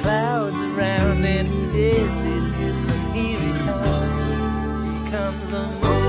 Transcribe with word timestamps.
clouds 0.01 0.55
around 0.55 1.23
it. 1.25 1.45
Is 1.75 2.25
it 2.25 2.59
it 2.59 2.59
is 2.59 2.89
an 2.89 3.15
eerie? 3.15 3.51
Comes 5.11 5.51
a 5.51 6.00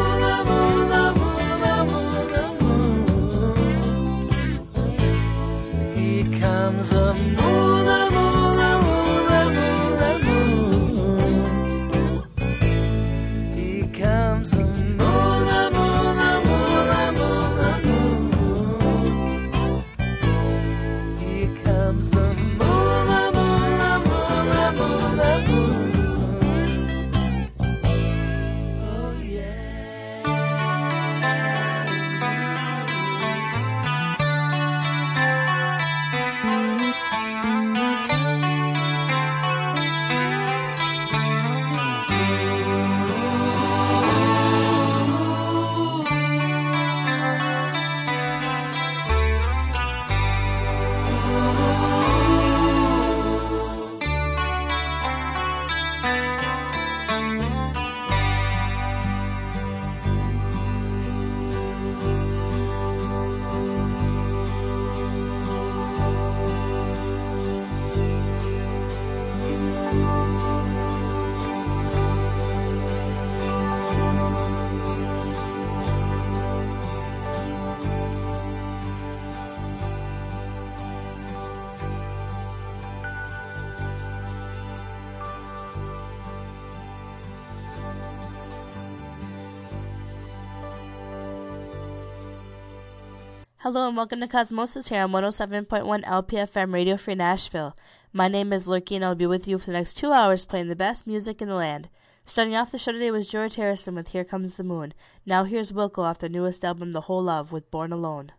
Hello 93.62 93.86
and 93.86 93.96
welcome 93.96 94.18
to 94.20 94.26
Cosmosis 94.26 94.88
here 94.88 95.04
on 95.04 95.12
107.1 95.12 96.02
LPFM 96.02 96.74
Radio 96.74 96.96
Free 96.96 97.14
Nashville. 97.14 97.76
My 98.12 98.26
name 98.26 98.52
is 98.52 98.66
Lurky 98.66 98.96
and 98.96 99.04
I'll 99.04 99.14
be 99.14 99.24
with 99.24 99.46
you 99.46 99.56
for 99.56 99.66
the 99.66 99.74
next 99.74 99.94
two 99.94 100.10
hours 100.10 100.44
playing 100.44 100.66
the 100.66 100.74
best 100.74 101.06
music 101.06 101.40
in 101.40 101.46
the 101.46 101.54
land. 101.54 101.88
Starting 102.24 102.56
off 102.56 102.72
the 102.72 102.76
show 102.78 102.90
today 102.90 103.12
was 103.12 103.28
George 103.28 103.54
Harrison 103.54 103.94
with 103.94 104.08
Here 104.08 104.24
Comes 104.24 104.56
the 104.56 104.64
Moon. 104.64 104.92
Now 105.24 105.44
here's 105.44 105.70
Wilco 105.70 106.02
off 106.02 106.18
their 106.18 106.28
newest 106.28 106.64
album, 106.64 106.90
The 106.90 107.02
Whole 107.02 107.22
Love, 107.22 107.52
with 107.52 107.70
Born 107.70 107.92
Alone. 107.92 108.32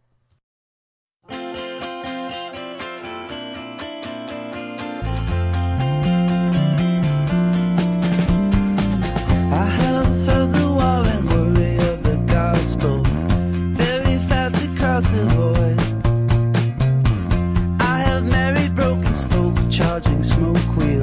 charging 19.74 20.22
smoke 20.22 20.78
wheel. 20.78 21.03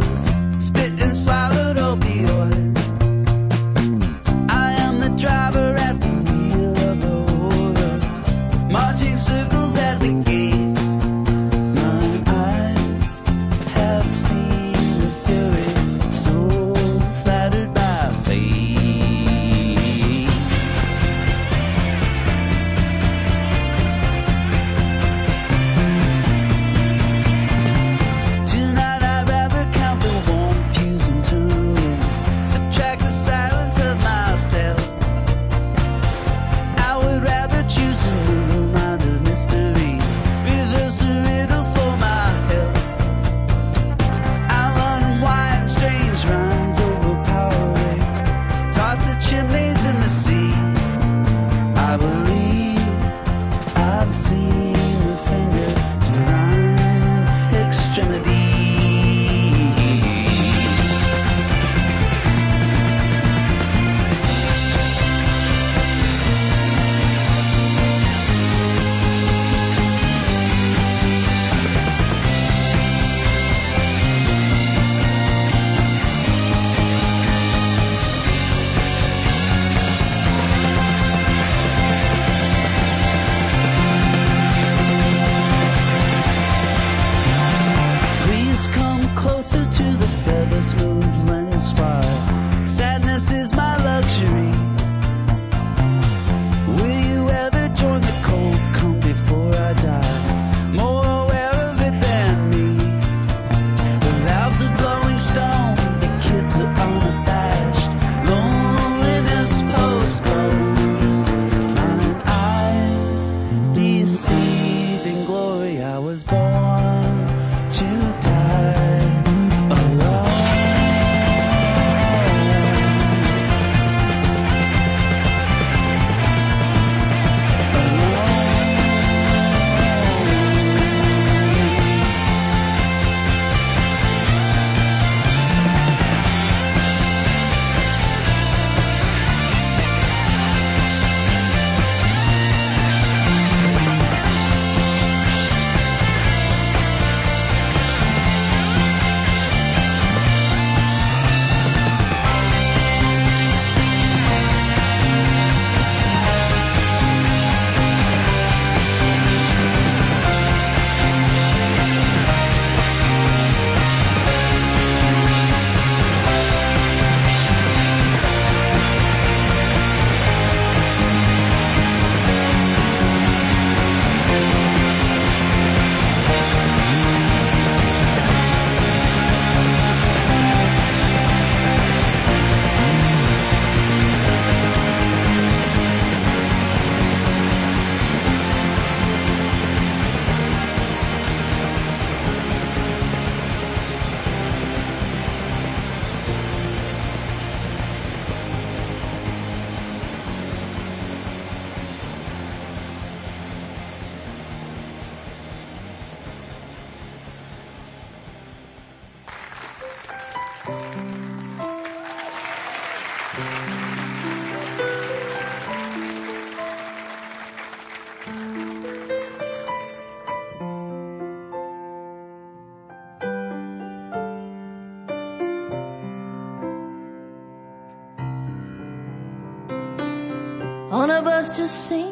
just 231.60 231.88
sing. 231.88 232.09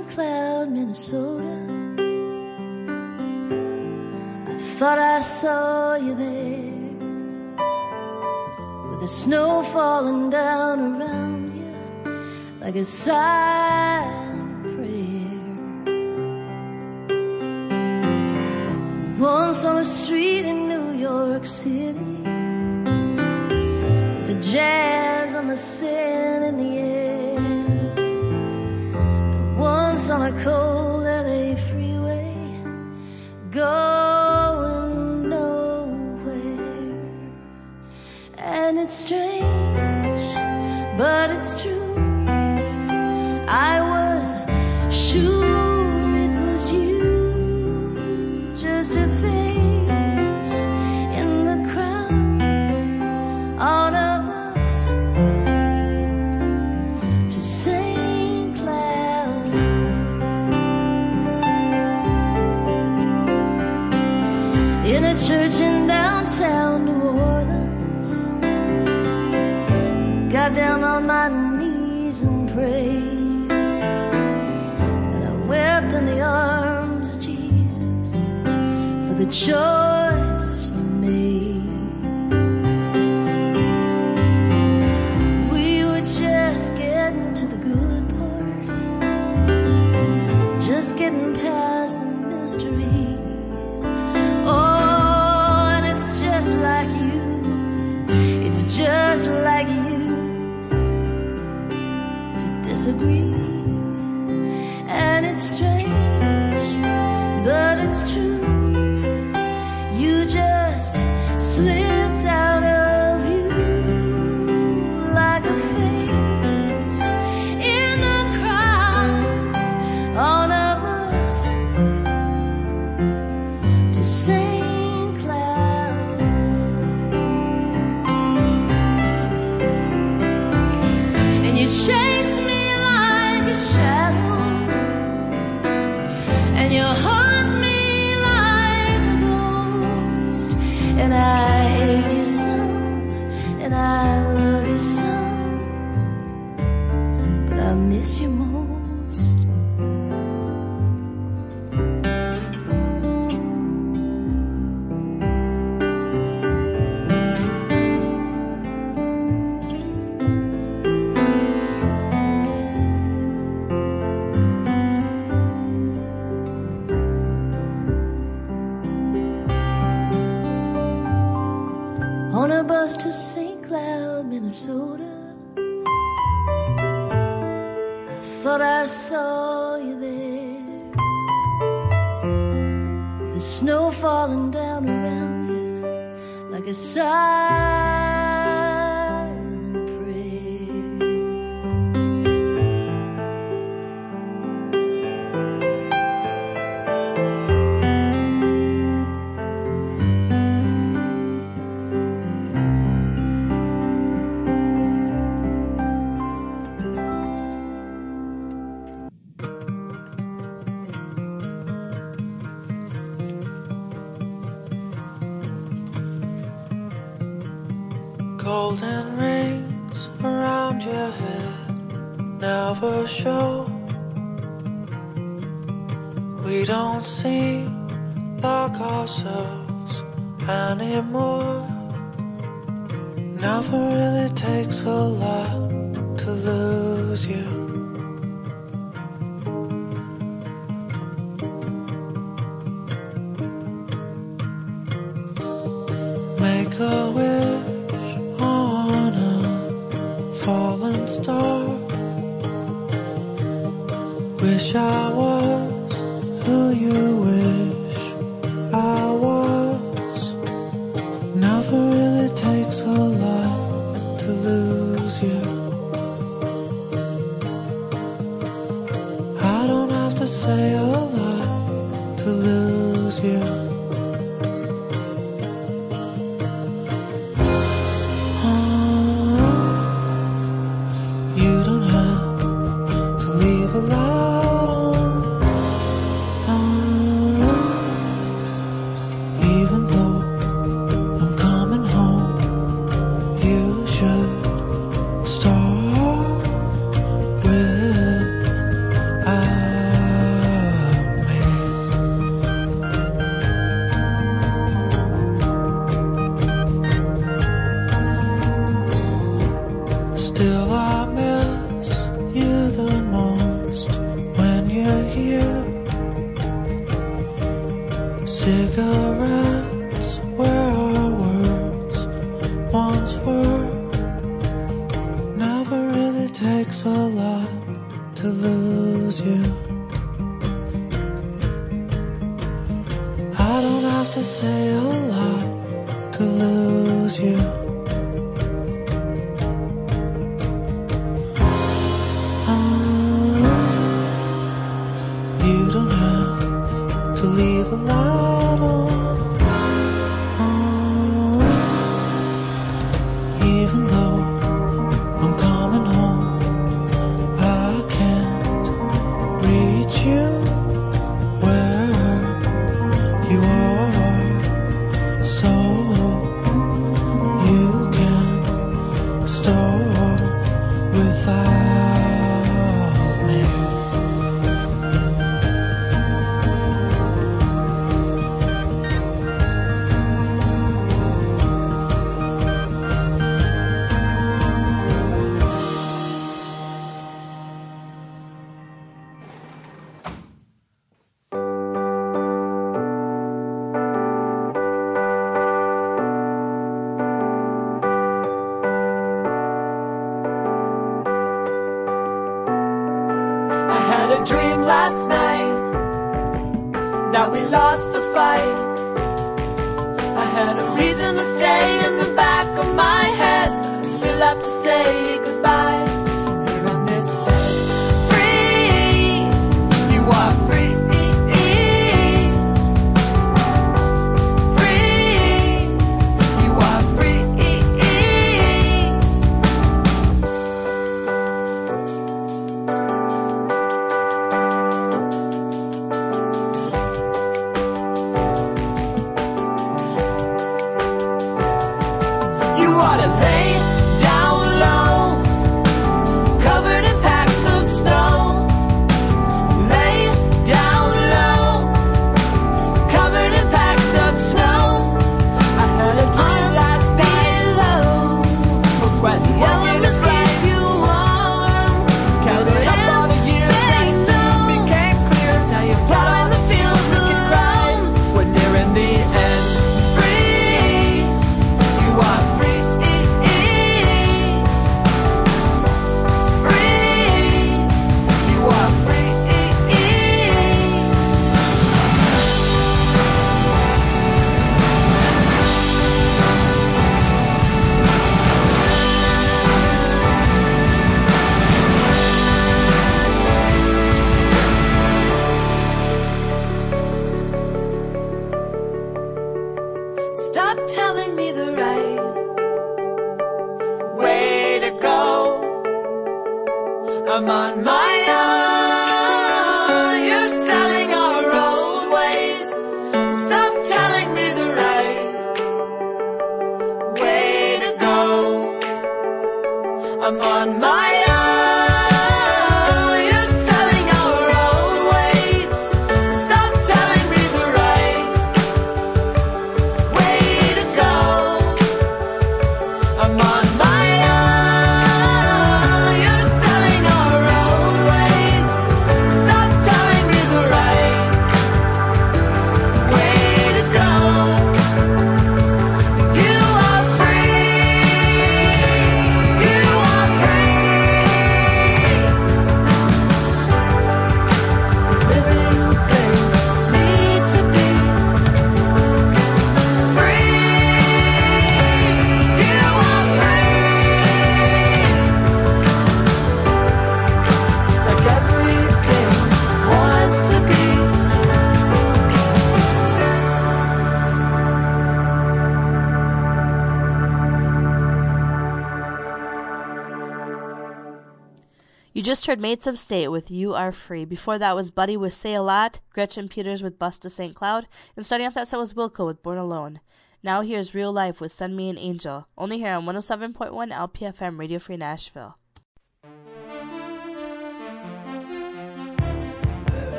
heard 582.28 582.40
Mates 582.42 582.66
of 582.66 582.78
State 582.78 583.08
with 583.08 583.30
You 583.30 583.54
Are 583.54 583.72
Free. 583.72 584.04
Before 584.04 584.38
that 584.38 584.54
was 584.54 584.70
Buddy 584.70 584.98
with 584.98 585.14
Say 585.14 585.32
a 585.32 585.40
Lot, 585.40 585.80
Gretchen 585.94 586.28
Peters 586.28 586.62
with 586.62 586.78
Bus 586.78 586.98
to 586.98 587.08
St. 587.08 587.34
Cloud, 587.34 587.66
and 587.96 588.04
starting 588.04 588.26
off 588.26 588.34
that 588.34 588.46
set 588.46 588.58
was 588.58 588.74
Wilco 588.74 589.06
with 589.06 589.22
Born 589.22 589.38
Alone. 589.38 589.80
Now 590.22 590.42
here's 590.42 590.74
Real 590.74 590.92
Life 590.92 591.22
with 591.22 591.32
Send 591.32 591.56
Me 591.56 591.70
an 591.70 591.78
Angel, 591.78 592.28
only 592.36 592.58
here 592.58 592.74
on 592.74 592.84
107.1 592.84 593.72
LPFM 593.72 594.38
Radio 594.38 594.58
Free 594.58 594.76
Nashville. 594.76 595.38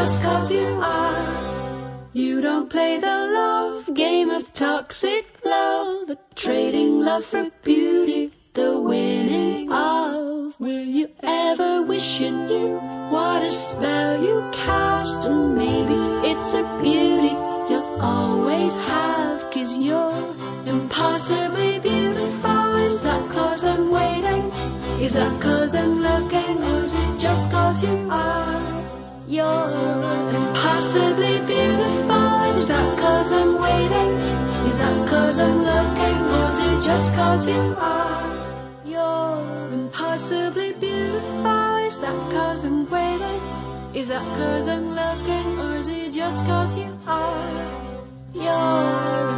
Just 0.00 0.22
cause 0.22 0.50
you 0.50 0.68
are? 0.82 2.08
You 2.14 2.40
don't 2.40 2.70
play 2.70 2.98
the 3.00 3.09
cause 37.30 37.46
you 37.46 37.76
are? 37.78 38.26
You're 38.84 39.68
impossibly 39.72 40.72
beautiful. 40.72 41.76
Is 41.88 41.96
that 42.00 42.18
cause 42.32 42.64
I'm 42.64 42.90
waiting? 42.90 43.40
Is 43.94 44.08
that 44.08 44.26
cause 44.36 44.66
I'm 44.66 44.88
looking? 45.00 45.46
Or 45.60 45.76
is 45.76 45.86
it 45.86 46.12
just 46.12 46.44
cause 46.44 46.74
you 46.74 46.90
are? 47.06 47.76
You're 48.34 48.86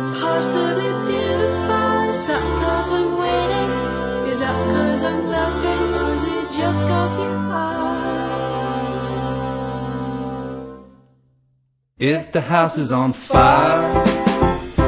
impossibly 0.08 0.90
beautiful. 1.10 1.92
Is 2.12 2.20
that 2.28 2.46
cause 2.62 2.90
I'm 2.98 3.10
waiting? 3.24 3.70
Is 4.30 4.38
that 4.38 4.58
cause 4.74 5.02
I'm 5.10 5.22
looking? 5.36 5.84
Or 6.00 6.08
is 6.16 6.24
it 6.24 6.46
just 6.60 6.80
cause 6.92 7.14
you 7.16 7.32
are? 7.60 7.92
If 11.98 12.32
the 12.32 12.40
house 12.40 12.78
is 12.78 12.90
on 12.90 13.12
fire, 13.12 13.82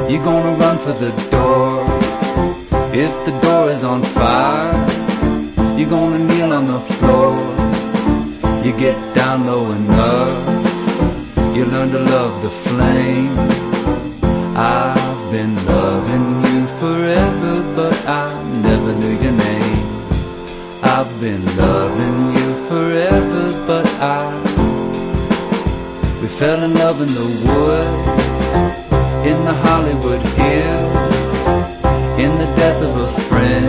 you're 0.09 0.25
gonna 0.25 0.55
run 0.63 0.79
for 0.79 0.93
the 1.05 1.11
door. 1.31 1.54
If 2.97 3.11
the 3.27 3.33
door 3.41 3.71
is 3.71 3.83
on 3.83 4.05
fire, 4.05 4.73
you're 5.77 5.91
gonna 5.91 6.21
kneel 6.21 6.53
on 6.53 6.67
the 6.67 6.79
floor. 6.95 7.35
You 8.65 8.71
get 8.79 8.97
down 9.17 9.47
low 9.47 9.73
enough, 9.73 11.57
you 11.57 11.65
learn 11.65 11.91
to 11.91 11.99
love 11.99 12.41
the 12.45 12.51
flame. 12.51 13.37
I've 14.57 15.33
been 15.33 15.57
loving 15.67 16.29
you 16.47 16.67
forever, 16.79 17.55
but 17.75 17.97
I 18.07 18.31
never 18.63 18.93
knew 19.01 19.17
your 19.25 19.37
name. 19.49 19.87
I've 20.85 21.13
been 21.21 21.45
loving 21.57 22.19
you 22.39 22.49
forever, 22.69 23.45
but 23.67 23.87
I 24.01 24.23
we 26.23 26.29
fell 26.29 26.63
in 26.63 26.75
love 26.75 27.01
in 27.01 27.09
the 27.09 27.29
woods, 27.45 28.55
in 29.27 29.45
the 29.45 29.55
Hollywood 29.67 30.23
hills, 30.39 31.14
in 32.25 32.39
the 32.39 32.47
death 32.57 32.81
of 32.83 32.97
a 32.97 33.09
friend, 33.29 33.69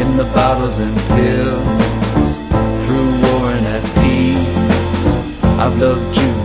in 0.00 0.16
the 0.16 0.24
bottles 0.32 0.78
and 0.78 0.96
pills, 1.14 2.36
through 2.84 3.10
war 3.24 3.50
and 3.50 3.66
at 3.66 3.84
peace. 4.00 5.06
I've 5.58 5.76
loved 5.76 6.16
you 6.16 6.39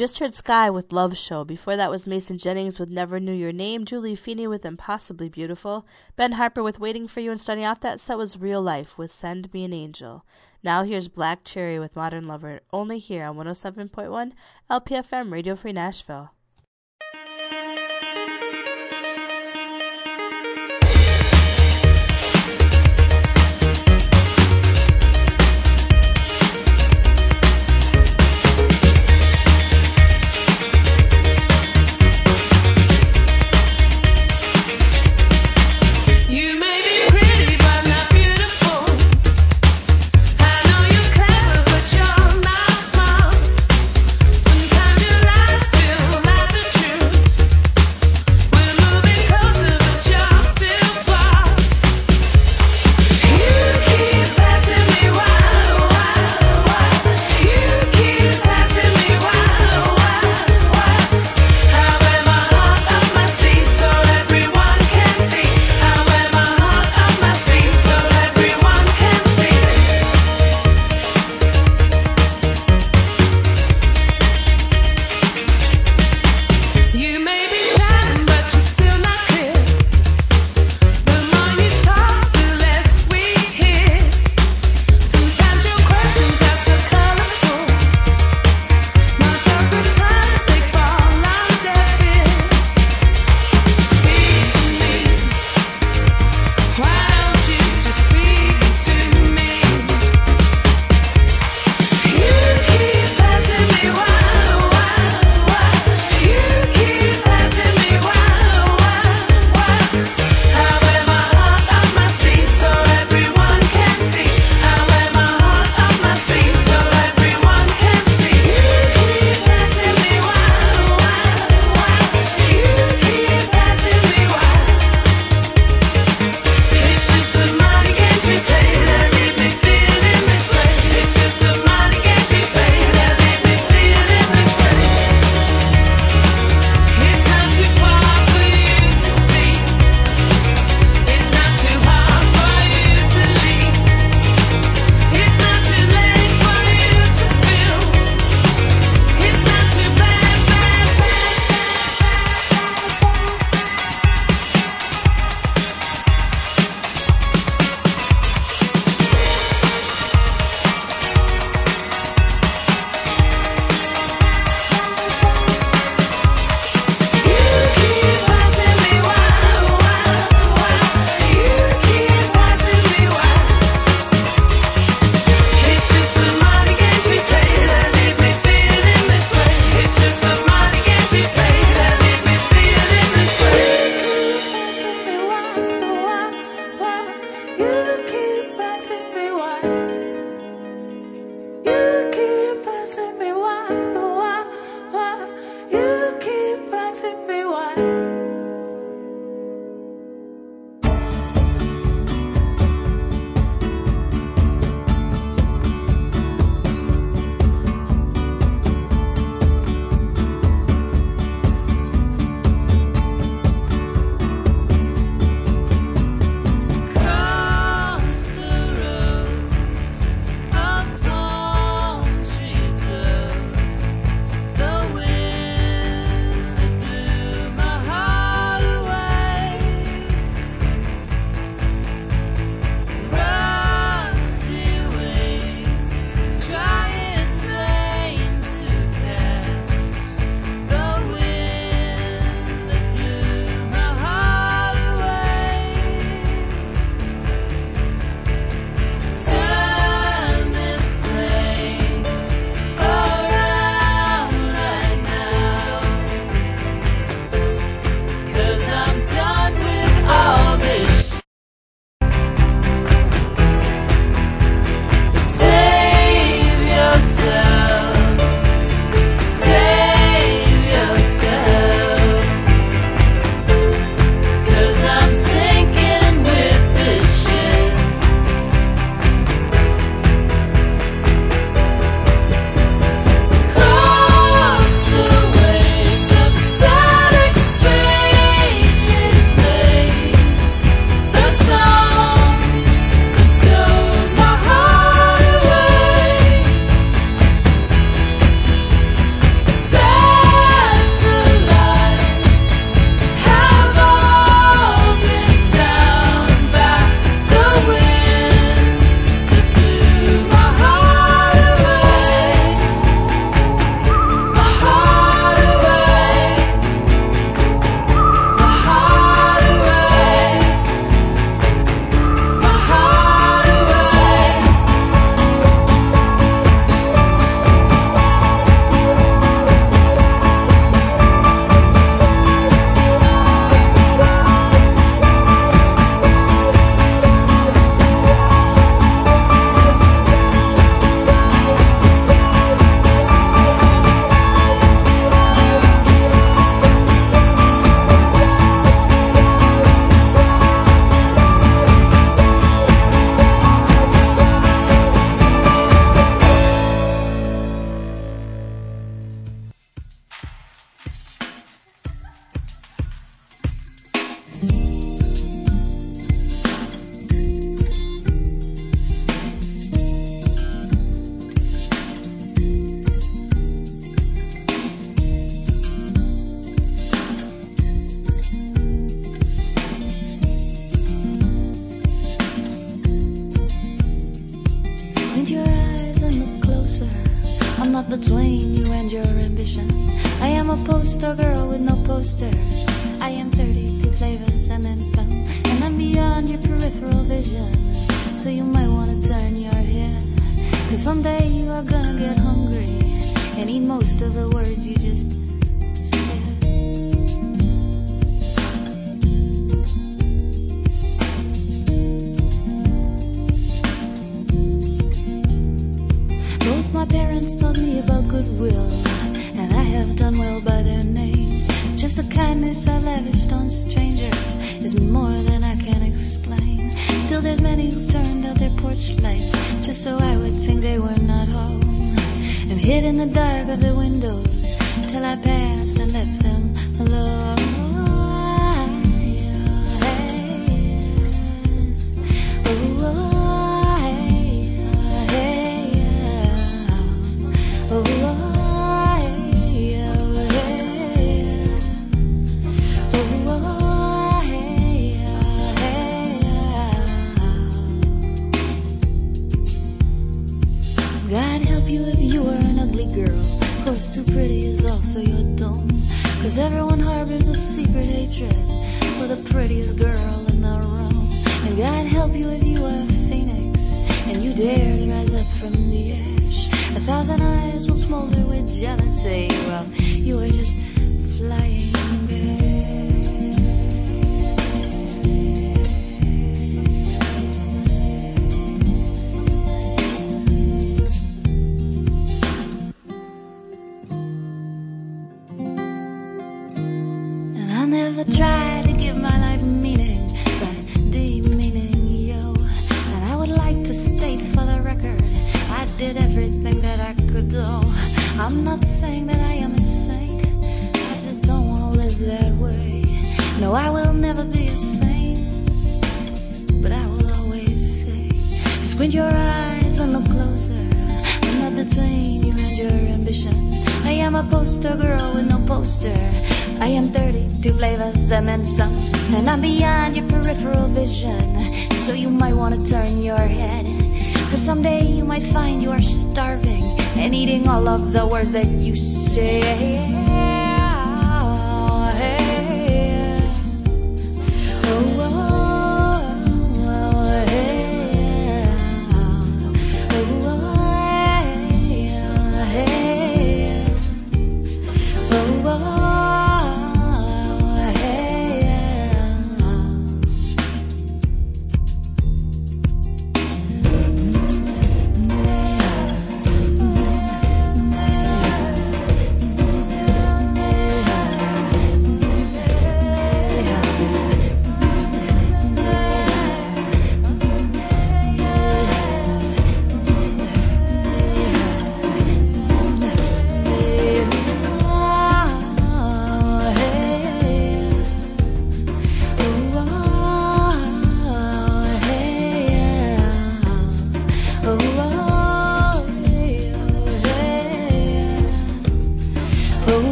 just 0.00 0.18
heard 0.18 0.34
Skye 0.34 0.70
with 0.70 0.94
Love 0.94 1.18
Show. 1.18 1.44
Before 1.44 1.76
that 1.76 1.90
was 1.90 2.06
Mason 2.06 2.38
Jennings 2.38 2.78
with 2.78 2.88
Never 2.88 3.20
Knew 3.20 3.34
Your 3.34 3.52
Name, 3.52 3.84
Julie 3.84 4.14
Feeney 4.14 4.46
with 4.46 4.64
Impossibly 4.64 5.28
Beautiful, 5.28 5.86
Ben 6.16 6.32
Harper 6.32 6.62
with 6.62 6.80
Waiting 6.80 7.06
for 7.06 7.20
You, 7.20 7.30
and 7.30 7.38
starting 7.38 7.66
off 7.66 7.80
that 7.80 8.00
set 8.00 8.16
was 8.16 8.38
Real 8.40 8.62
Life 8.62 8.96
with 8.96 9.12
Send 9.12 9.52
Me 9.52 9.62
an 9.62 9.74
Angel. 9.74 10.24
Now 10.64 10.84
here's 10.84 11.08
Black 11.08 11.44
Cherry 11.44 11.78
with 11.78 11.96
Modern 11.96 12.24
Lover, 12.24 12.60
only 12.72 12.98
here 12.98 13.26
on 13.26 13.36
107.1 13.36 14.32
LPFM 14.70 15.30
Radio 15.30 15.54
Free 15.54 15.72
Nashville. 15.72 16.32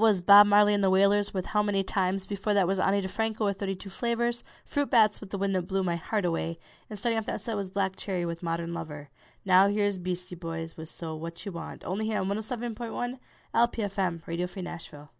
Was 0.00 0.22
Bob 0.22 0.46
Marley 0.46 0.72
and 0.72 0.82
the 0.82 0.88
Wailers 0.88 1.34
with 1.34 1.44
How 1.44 1.62
Many 1.62 1.82
Times. 1.82 2.26
Before 2.26 2.54
that 2.54 2.66
was 2.66 2.80
Ani 2.80 3.02
DiFranco 3.02 3.44
with 3.44 3.58
32 3.58 3.90
Flavors, 3.90 4.42
Fruit 4.64 4.88
Bats 4.88 5.20
with 5.20 5.28
The 5.28 5.36
Wind 5.36 5.54
That 5.54 5.66
Blew 5.66 5.82
My 5.82 5.96
Heart 5.96 6.24
Away, 6.24 6.58
and 6.88 6.98
starting 6.98 7.18
off 7.18 7.26
that 7.26 7.42
set 7.42 7.54
was 7.54 7.68
Black 7.68 7.96
Cherry 7.96 8.24
with 8.24 8.42
Modern 8.42 8.72
Lover. 8.72 9.10
Now 9.44 9.68
here's 9.68 9.98
Beastie 9.98 10.36
Boys 10.36 10.74
with 10.74 10.88
So 10.88 11.14
What 11.14 11.44
You 11.44 11.52
Want, 11.52 11.84
only 11.84 12.06
here 12.06 12.18
on 12.18 12.28
107.1 12.28 13.18
LPFM, 13.54 14.26
Radio 14.26 14.46
Free 14.46 14.62
Nashville. 14.62 15.10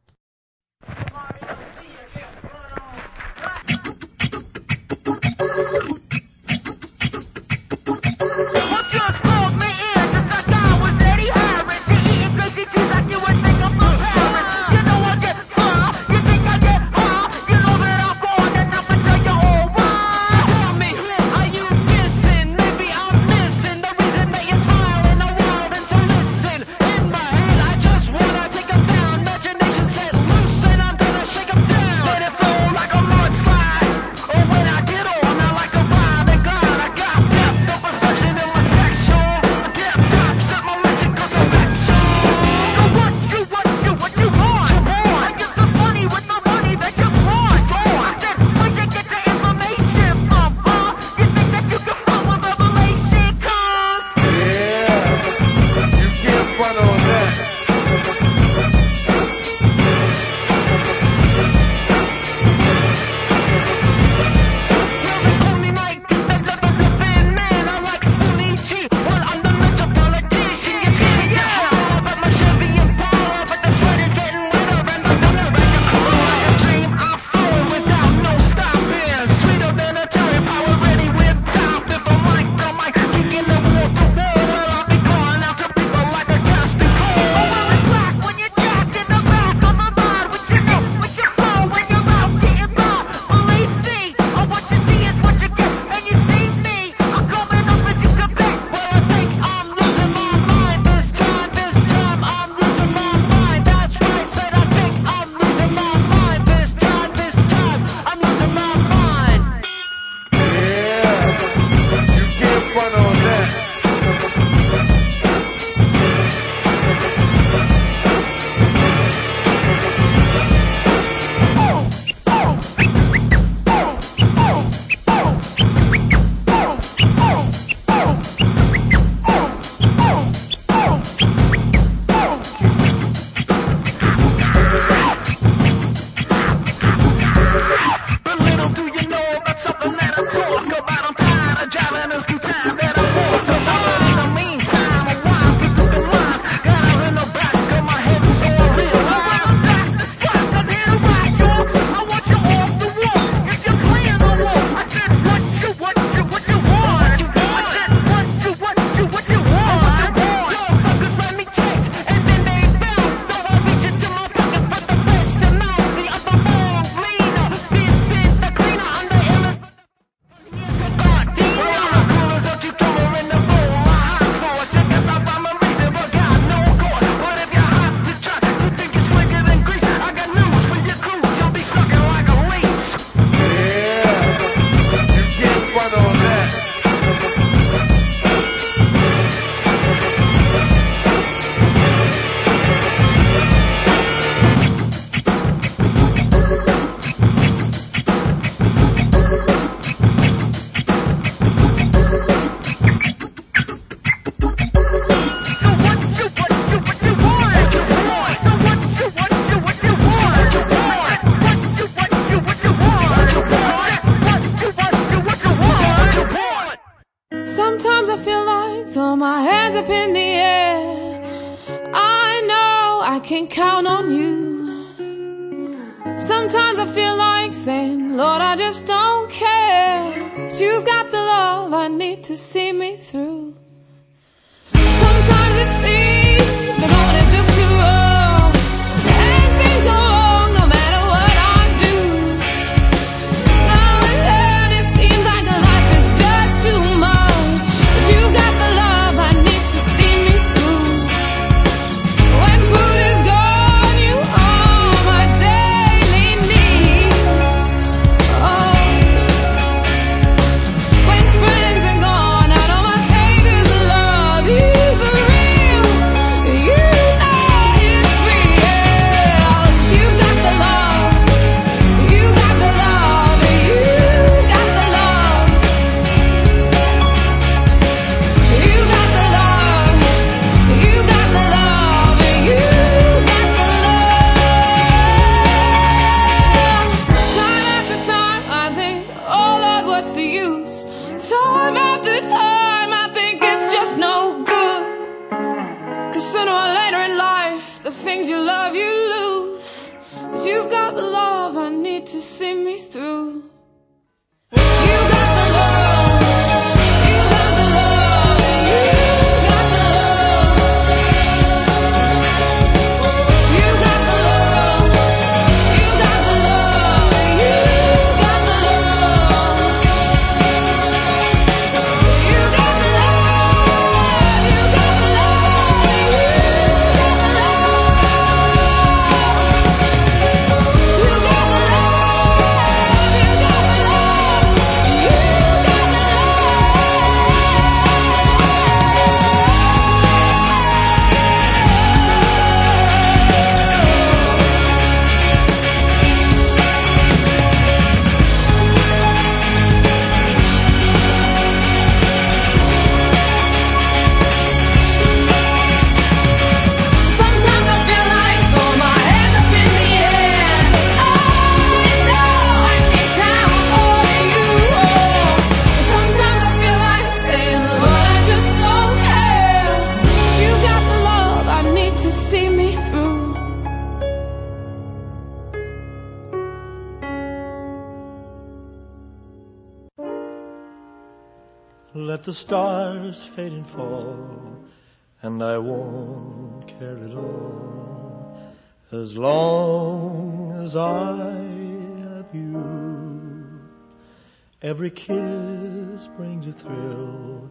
Every 394.70 394.90
kiss 394.90 396.06
brings 396.16 396.46
a 396.46 396.52
thrill, 396.52 397.50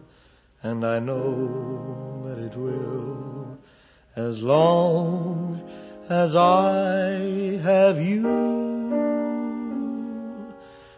and 0.62 0.86
I 0.86 1.00
know 1.00 2.22
that 2.24 2.38
it 2.38 2.56
will 2.56 3.58
as 4.16 4.42
long 4.42 5.60
as 6.08 6.34
I 6.34 7.58
have 7.58 8.00
you. 8.00 8.24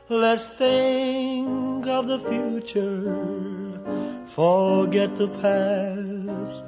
Let's 0.09 0.47
think 0.47 1.89
of 1.89 2.07
the 2.07 2.21
future, 2.21 3.81
forget 4.27 5.17
the 5.17 5.31
past. 5.43 6.67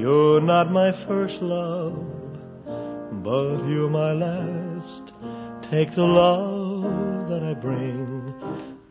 You're 0.00 0.40
not 0.40 0.72
my 0.72 0.90
first 0.90 1.42
love, 1.42 2.04
but 3.22 3.58
you're 3.68 3.88
my 3.88 4.14
last. 4.14 5.12
Take 5.70 5.92
the 5.92 6.08
love 6.08 6.67
I 7.48 7.54
bring, 7.54 8.34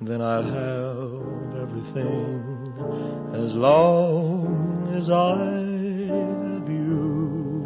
then 0.01 0.19
I'll 0.19 0.41
have 0.41 1.61
everything 1.61 2.41
as 3.35 3.53
long 3.53 4.87
as 4.95 5.11
I 5.11 5.37
have 6.07 6.67
you. 6.67 7.61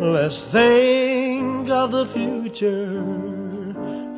Let's 0.00 0.42
think 0.42 1.70
of 1.70 1.92
the 1.92 2.06
future, 2.06 3.04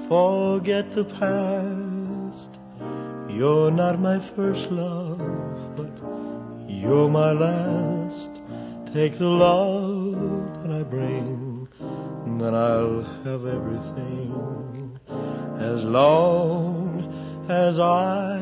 forget 0.08 0.90
the 0.94 1.04
past. 1.04 2.58
You're 3.28 3.70
not 3.70 4.00
my 4.00 4.18
first 4.18 4.70
love, 4.70 5.20
but 5.76 5.90
you're 6.66 7.10
my 7.10 7.32
last. 7.32 8.30
Take 8.94 9.18
the 9.18 9.28
love 9.28 10.62
that 10.62 10.72
I 10.72 10.82
bring, 10.84 11.49
then 12.40 12.54
I'll 12.54 13.02
have 13.24 13.44
everything 13.44 14.98
as 15.58 15.84
long 15.84 17.44
as 17.48 17.78
I 17.78 18.38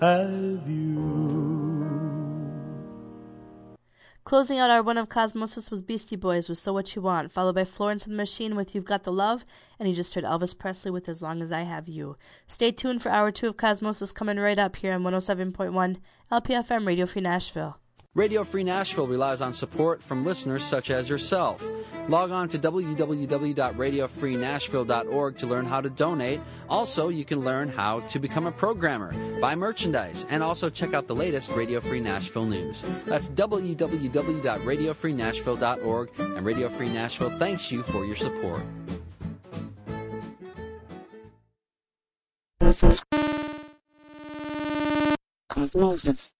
have 0.00 0.68
you. 0.68 0.92
Closing 4.24 4.58
out 4.58 4.70
hour 4.70 4.82
one 4.82 4.98
of 4.98 5.08
Cosmosis 5.08 5.70
was 5.70 5.82
Beastie 5.82 6.16
Boys 6.16 6.48
with 6.48 6.58
So 6.58 6.72
What 6.72 6.96
You 6.96 7.02
Want, 7.02 7.30
followed 7.30 7.54
by 7.54 7.64
Florence 7.64 8.06
and 8.06 8.14
the 8.14 8.16
Machine 8.16 8.56
with 8.56 8.74
You've 8.74 8.84
Got 8.84 9.04
the 9.04 9.12
Love, 9.12 9.44
and 9.78 9.88
you 9.88 9.94
just 9.94 10.14
heard 10.14 10.24
Elvis 10.24 10.58
Presley 10.58 10.90
with 10.90 11.08
As 11.08 11.22
Long 11.22 11.42
as 11.42 11.52
I 11.52 11.62
Have 11.62 11.86
You. 11.86 12.16
Stay 12.46 12.72
tuned 12.72 13.02
for 13.02 13.10
hour 13.10 13.30
two 13.30 13.48
of 13.48 13.56
Cosmosis 13.56 14.14
coming 14.14 14.38
right 14.38 14.58
up 14.58 14.76
here 14.76 14.92
on 14.92 15.02
107.1 15.02 15.98
LPFM 16.32 16.86
Radio 16.86 17.04
Free 17.06 17.22
Nashville. 17.22 17.81
Radio 18.14 18.44
Free 18.44 18.62
Nashville 18.62 19.06
relies 19.06 19.40
on 19.40 19.54
support 19.54 20.02
from 20.02 20.20
listeners 20.20 20.62
such 20.62 20.90
as 20.90 21.08
yourself. 21.08 21.66
Log 22.10 22.30
on 22.30 22.46
to 22.50 22.58
www.radiofreenashville.org 22.58 25.38
to 25.38 25.46
learn 25.46 25.64
how 25.64 25.80
to 25.80 25.88
donate. 25.88 26.38
Also, 26.68 27.08
you 27.08 27.24
can 27.24 27.42
learn 27.42 27.70
how 27.70 28.00
to 28.00 28.18
become 28.18 28.46
a 28.46 28.52
programmer, 28.52 29.14
buy 29.40 29.54
merchandise, 29.54 30.26
and 30.28 30.42
also 30.42 30.68
check 30.68 30.92
out 30.92 31.06
the 31.06 31.14
latest 31.14 31.50
Radio 31.52 31.80
Free 31.80 32.00
Nashville 32.00 32.44
news. 32.44 32.84
That's 33.06 33.30
www.radiofreenashville.org, 33.30 36.10
and 36.18 36.44
Radio 36.44 36.68
Free 36.68 36.90
Nashville 36.90 37.38
thanks 37.38 37.72
you 37.72 37.82
for 37.82 38.04
your 38.04 38.16
support. 38.16 38.62
This 42.60 42.82
is 42.82 43.02
Cosmosis. 45.50 46.34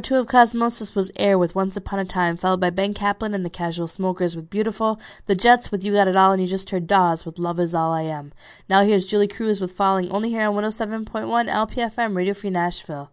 Hour 0.00 0.02
two 0.02 0.16
of 0.16 0.28
Cosmosis 0.28 0.94
was 0.94 1.12
Air 1.16 1.36
with 1.36 1.54
Once 1.54 1.76
Upon 1.76 1.98
a 1.98 2.06
Time, 2.06 2.34
followed 2.34 2.58
by 2.58 2.70
Ben 2.70 2.94
Caplan 2.94 3.34
and 3.34 3.44
the 3.44 3.50
Casual 3.50 3.86
Smokers 3.86 4.34
with 4.34 4.48
Beautiful, 4.48 4.98
The 5.26 5.34
Jets 5.34 5.70
with 5.70 5.84
You 5.84 5.92
Got 5.92 6.08
It 6.08 6.16
All, 6.16 6.32
and 6.32 6.40
you 6.40 6.48
just 6.48 6.70
heard 6.70 6.86
Dawes 6.86 7.26
with 7.26 7.38
Love 7.38 7.60
Is 7.60 7.74
All 7.74 7.92
I 7.92 8.04
Am. 8.04 8.32
Now 8.66 8.82
here's 8.82 9.04
Julee 9.04 9.28
Cruise 9.28 9.60
with 9.60 9.72
Falling, 9.72 10.08
only 10.08 10.30
here 10.30 10.48
on 10.48 10.54
107.1 10.54 11.04
LPFM 11.50 12.16
Radio 12.16 12.32
Free 12.32 12.48
Nashville. 12.48 13.10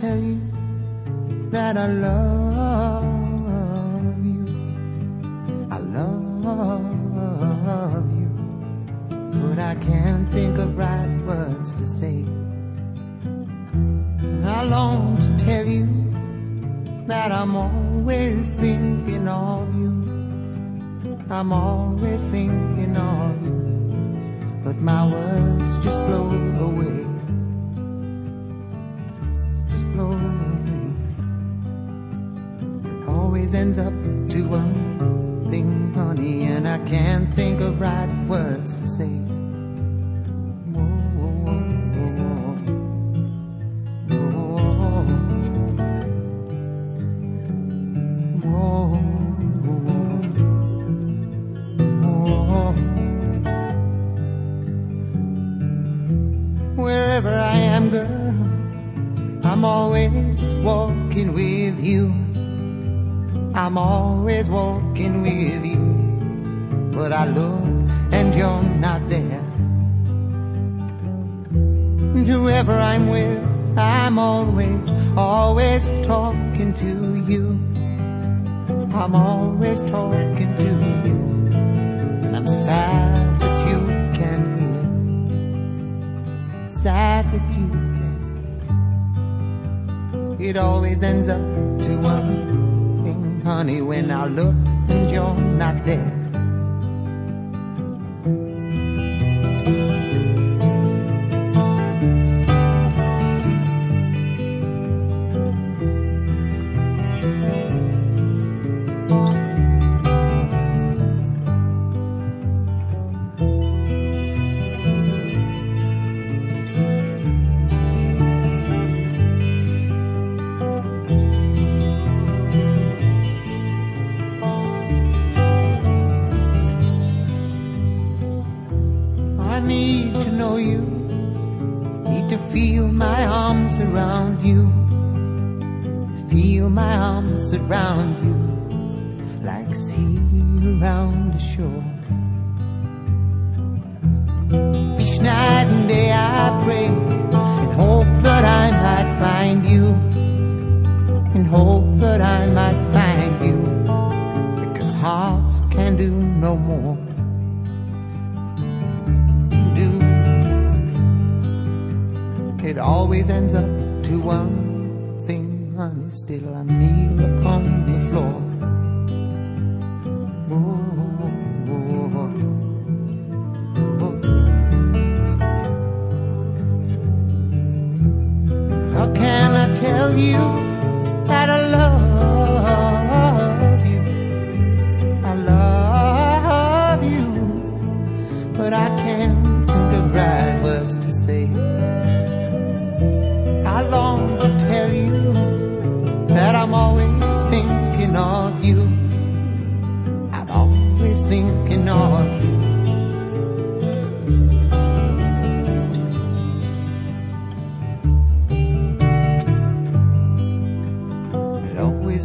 tell 0.00 0.16
you 0.16 0.40
that 1.50 1.76
I 1.76 1.88
love 1.88 3.04
you. 4.24 4.46
I 5.72 5.78
love 5.78 7.26
you. 8.20 8.28
But 9.42 9.58
I 9.58 9.74
can't 9.74 10.28
think 10.28 10.56
of 10.58 10.78
right 10.78 11.20
words 11.26 11.74
to 11.74 11.86
say. 11.86 12.24
I 14.44 14.62
long 14.62 15.18
to 15.18 15.36
tell 15.36 15.66
you 15.66 15.88
that 17.08 17.32
I'm 17.32 17.56
always 17.56 18.54
thinking 18.54 19.26
of 19.26 19.74
you. 19.74 21.18
I'm 21.28 21.52
always 21.52 22.26
thinking 22.26 22.96
of 22.96 23.42
you. 23.42 24.62
But 24.62 24.76
my 24.76 25.10
words 25.10 25.76
just 25.84 25.98
blow 26.06 26.30
away. 26.60 27.07
ends 33.54 33.78
up 33.78 33.92
to 34.28 34.42
one 34.42 35.48
thing, 35.48 35.92
honey, 35.94 36.44
and 36.44 36.68
I 36.68 36.78
can't 36.86 37.32
think 37.34 37.60
of 37.60 37.80
right 37.80 38.17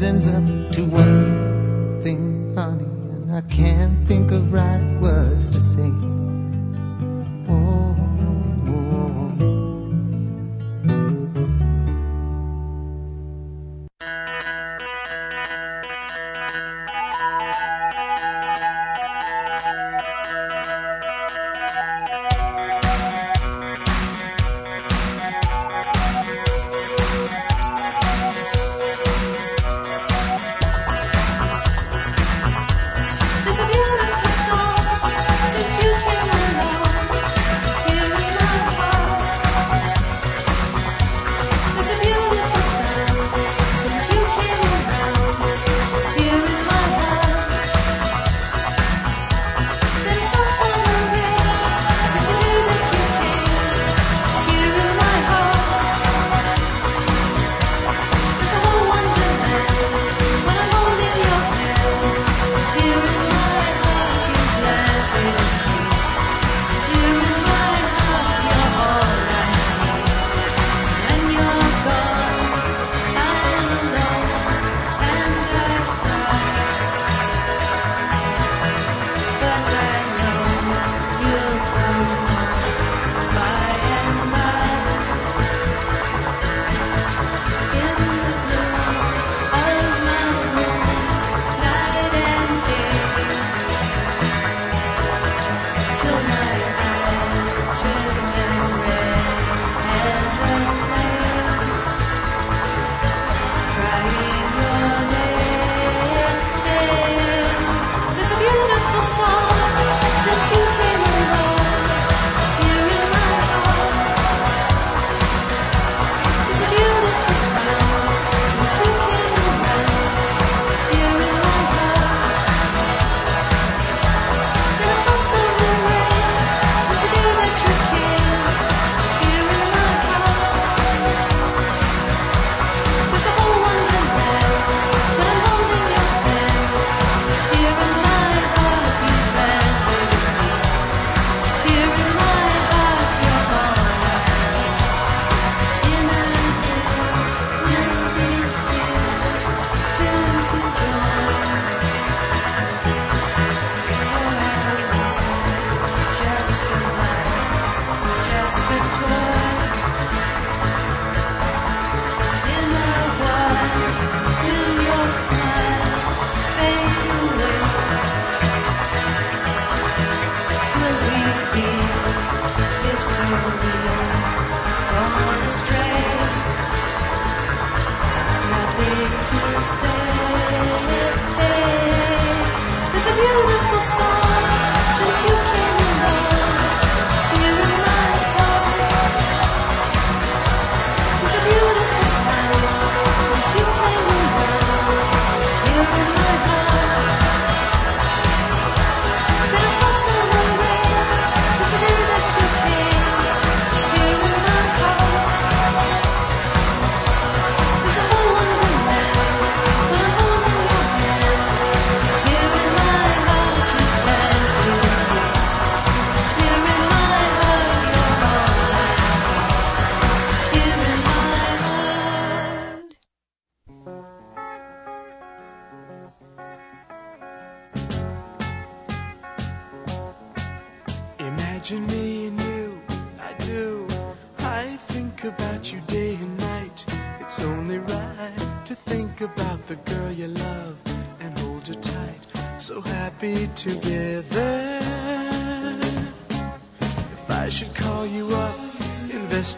ends 0.04 0.28
up 0.28 0.44
to 0.74 0.84
one 0.84 2.02
thing, 2.02 2.54
honey, 2.56 2.84
and 2.84 3.32
I 3.32 3.42
can't. 3.42 3.83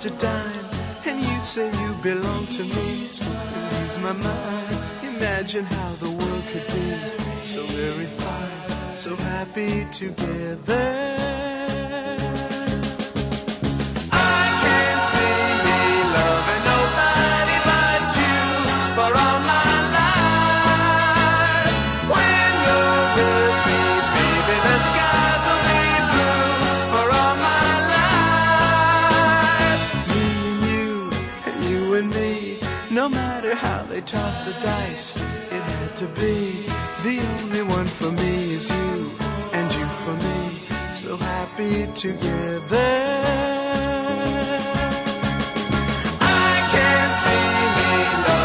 a 0.05 0.09
dime, 0.21 0.65
and 1.07 1.19
you 1.19 1.39
say 1.39 1.67
you 1.81 1.93
belong 2.03 2.45
to 2.47 2.63
me. 2.63 3.07
so 3.07 3.25
lose 3.79 3.99
my 3.99 4.13
mind, 4.13 4.77
imagine 5.03 5.65
how 5.65 5.91
the 5.95 6.09
world 6.09 6.43
could 6.51 6.67
be 6.67 7.41
so 7.41 7.63
very 7.67 8.05
fine, 8.05 8.97
so 8.97 9.15
happy 9.15 9.85
together. 9.91 11.14
toss 34.05 34.41
the 34.41 34.53
dice, 34.61 35.15
it 35.15 35.61
had 35.61 35.95
to 35.95 36.07
be. 36.09 36.67
The 37.01 37.19
only 37.41 37.63
one 37.63 37.87
for 37.87 38.11
me 38.11 38.53
is 38.53 38.69
you, 38.69 39.11
and 39.51 39.73
you 39.73 39.85
for 40.03 40.13
me. 40.13 40.61
So 40.93 41.17
happy 41.17 41.87
together. 41.93 42.91
I 46.21 46.53
can't 46.71 47.15
see 47.23 47.45
me 47.77 48.27
love. 48.27 48.44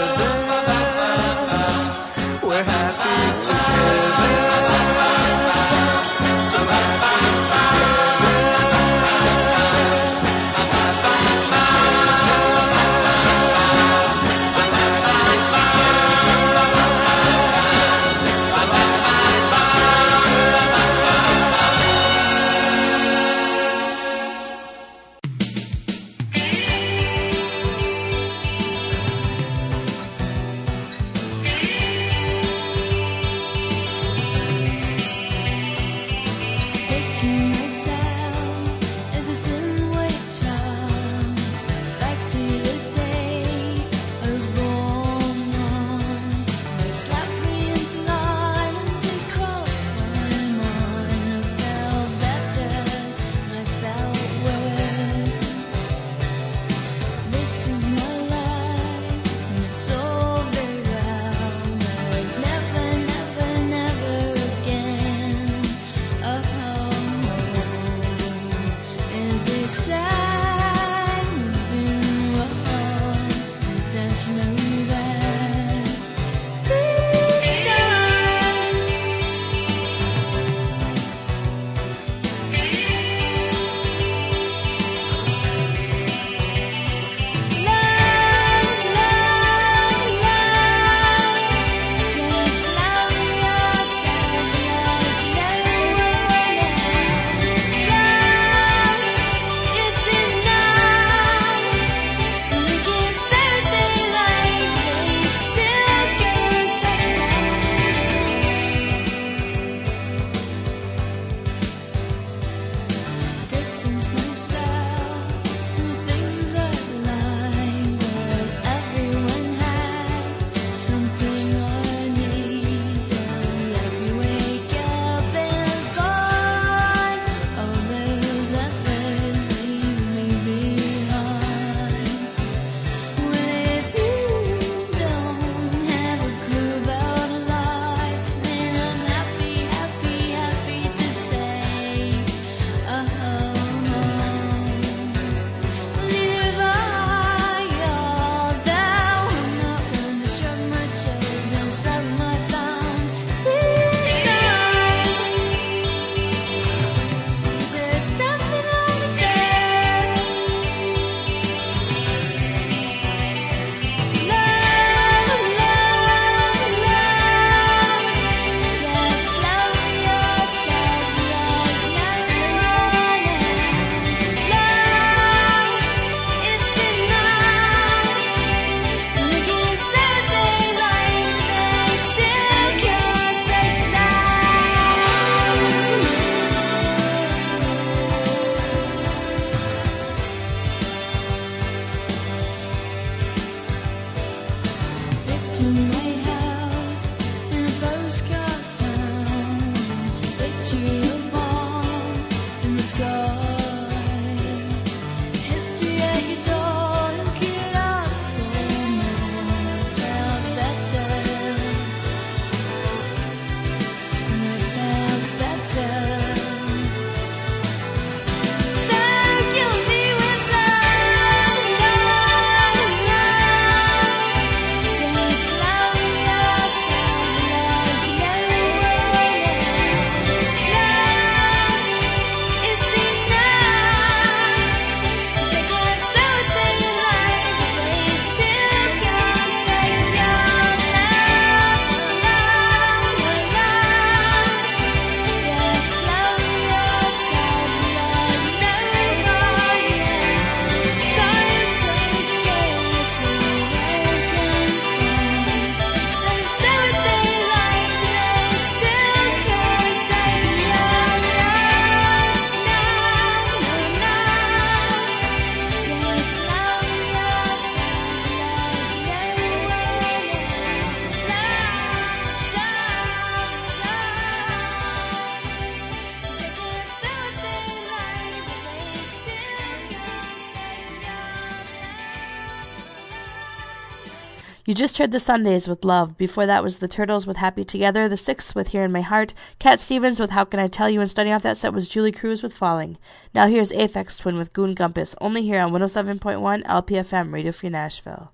Just 284.81 284.97
heard 284.97 285.11
the 285.11 285.19
Sundays 285.19 285.67
with 285.67 285.85
Love. 285.85 286.17
Before 286.17 286.47
that 286.47 286.63
was 286.63 286.79
the 286.79 286.87
Turtles 286.87 287.27
with 287.27 287.37
Happy 287.37 287.63
Together, 287.63 288.09
the 288.09 288.17
Six 288.17 288.55
with 288.55 288.69
Here 288.69 288.83
in 288.83 288.91
My 288.91 289.01
Heart, 289.01 289.35
Cat 289.59 289.79
Stevens 289.79 290.19
with 290.19 290.31
How 290.31 290.43
Can 290.43 290.59
I 290.59 290.67
Tell 290.67 290.89
You, 290.89 291.01
and 291.01 291.07
starting 291.07 291.31
off 291.33 291.43
that 291.43 291.59
set 291.59 291.71
was 291.71 291.87
Julee 291.87 292.11
Cruise 292.11 292.41
with 292.41 292.51
Falling. 292.51 292.97
Now 293.31 293.45
here's 293.45 293.71
Aphex 293.71 294.19
Twin 294.19 294.37
with 294.37 294.53
Goon 294.53 294.73
Gumpas, 294.73 295.13
only 295.21 295.43
here 295.43 295.61
on 295.61 295.71
107.1 295.71 296.63
LPFM 296.63 297.31
Radio 297.31 297.51
Free 297.51 297.69
Nashville. 297.69 298.33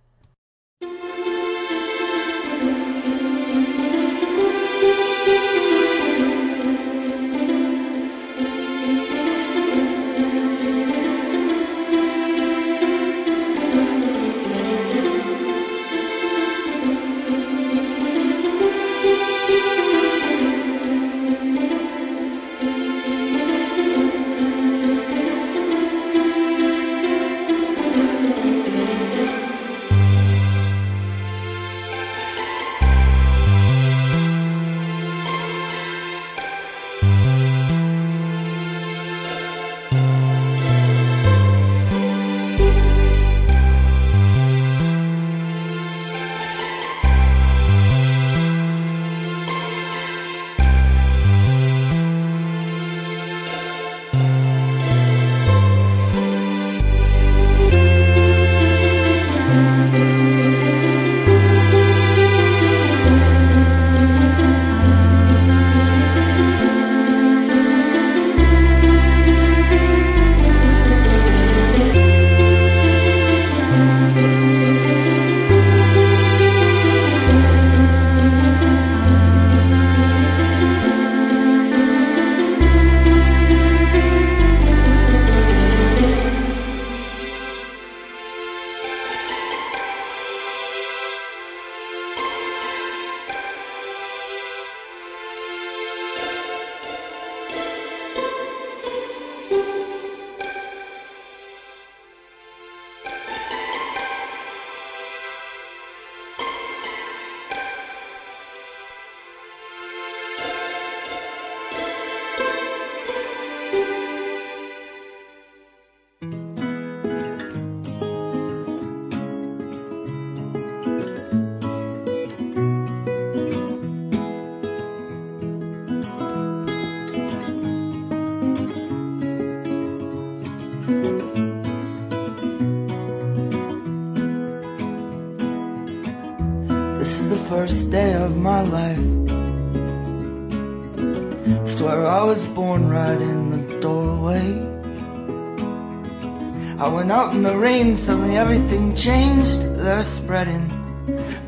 Suddenly 147.98 148.38
everything 148.38 148.94
changed. 148.96 149.62
They're 149.76 150.04
spreading 150.04 150.66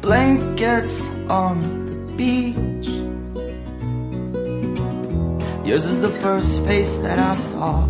blankets 0.02 1.08
on 1.30 1.86
the 1.86 1.96
beach. 2.18 2.88
Yours 5.66 5.86
is 5.86 6.00
the 6.02 6.10
first 6.24 6.66
face 6.66 6.98
that 6.98 7.20
I 7.20 7.36
saw. 7.36 7.84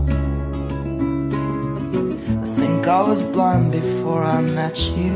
I 2.43 2.47
think 2.59 2.87
I 2.87 3.01
was 3.01 3.23
blind 3.23 3.71
before 3.71 4.23
I 4.25 4.41
met 4.41 4.77
you. 4.97 5.13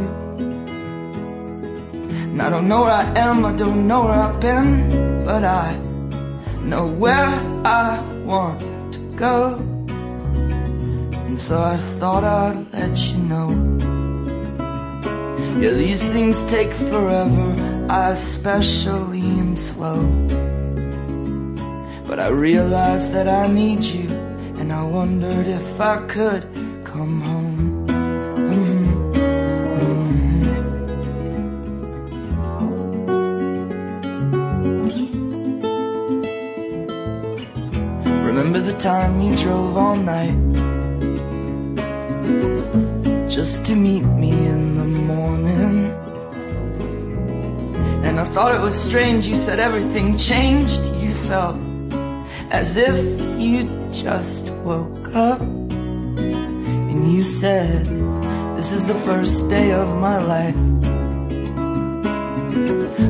And 2.31 2.41
I 2.41 2.49
don't 2.49 2.67
know 2.67 2.83
where 2.83 2.91
I 2.91 3.05
am, 3.19 3.45
I 3.45 3.53
don't 3.53 3.87
know 3.87 4.05
where 4.05 4.13
I've 4.13 4.39
been, 4.39 5.25
but 5.25 5.43
I 5.43 5.75
know 6.63 6.87
where 6.87 7.33
I 7.65 7.99
want 8.23 8.61
to 8.93 8.99
go. 9.15 9.55
And 11.33 11.39
so 11.39 11.61
I 11.61 11.77
thought 11.99 12.23
I'd 12.23 12.71
let 12.73 12.95
you 12.97 13.17
know. 13.17 13.32
Yeah, 15.63 15.75
these 15.75 16.03
things 16.03 16.43
take 16.43 16.73
forever, 16.73 17.55
I 17.89 18.09
especially 18.09 19.21
am 19.21 19.55
slow. 19.55 20.01
But 22.05 22.19
I 22.19 22.27
realized 22.27 23.13
that 23.13 23.29
I 23.29 23.47
need 23.47 23.81
you, 23.81 24.09
and 24.59 24.73
I 24.73 24.83
wondered 24.83 25.47
if 25.47 25.79
I 25.79 26.05
could 26.07 26.52
was 48.63 48.81
strange, 48.81 49.27
you 49.27 49.35
said 49.35 49.59
everything 49.59 50.15
changed. 50.15 50.85
You 50.95 51.13
felt 51.27 51.57
as 52.49 52.77
if 52.77 52.97
you 53.37 53.63
just 53.91 54.49
woke 54.63 55.13
up. 55.13 55.41
And 55.41 57.11
you 57.11 57.25
said, 57.25 57.85
This 58.55 58.71
is 58.71 58.85
the 58.85 58.95
first 58.95 59.49
day 59.49 59.73
of 59.73 59.89
my 59.99 60.17
life. 60.17 60.55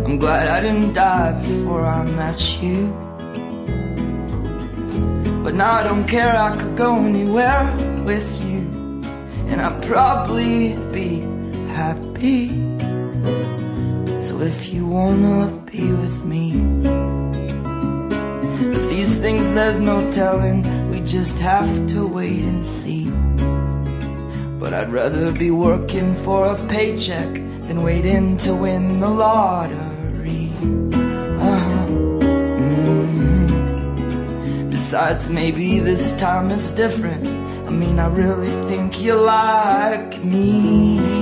I'm 0.05 0.17
glad 0.17 0.47
I 0.47 0.59
didn't 0.59 0.93
die 0.93 1.39
before 1.43 1.85
I 1.85 2.03
met 2.03 2.41
you. 2.59 2.87
But 5.43 5.53
now 5.53 5.73
I 5.73 5.83
don't 5.83 6.07
care, 6.07 6.35
I 6.35 6.57
could 6.57 6.75
go 6.75 6.95
anywhere 6.97 7.71
with 8.05 8.27
you. 8.41 8.61
And 9.49 9.61
I'd 9.61 9.83
probably 9.83 10.75
be 10.91 11.19
happy. 11.75 12.72
So 14.33 14.41
if 14.41 14.73
you 14.73 14.87
wanna 14.87 15.45
be 15.71 15.91
with 15.91 16.25
me, 16.25 16.53
if 18.75 18.89
these 18.89 19.19
things 19.19 19.51
there's 19.51 19.77
no 19.77 20.09
telling, 20.09 20.89
we 20.89 21.01
just 21.01 21.37
have 21.37 21.69
to 21.89 22.07
wait 22.07 22.41
and 22.43 22.65
see. 22.65 23.11
But 24.59 24.73
I'd 24.73 24.91
rather 24.91 25.31
be 25.31 25.51
working 25.51 26.15
for 26.25 26.47
a 26.47 26.55
paycheck 26.67 27.31
than 27.67 27.83
waiting 27.83 28.37
to 28.37 28.55
win 28.55 29.01
the 29.01 29.09
lottery. 29.09 30.49
Uh-huh. 31.51 31.85
Mhm. 32.65 33.51
Besides, 34.71 35.29
maybe 35.29 35.79
this 35.79 36.15
time 36.15 36.49
it's 36.49 36.71
different. 36.71 37.27
I 37.67 37.69
mean, 37.69 37.99
I 37.99 38.07
really 38.07 38.55
think 38.67 38.99
you 38.99 39.13
like 39.13 40.23
me. 40.23 41.12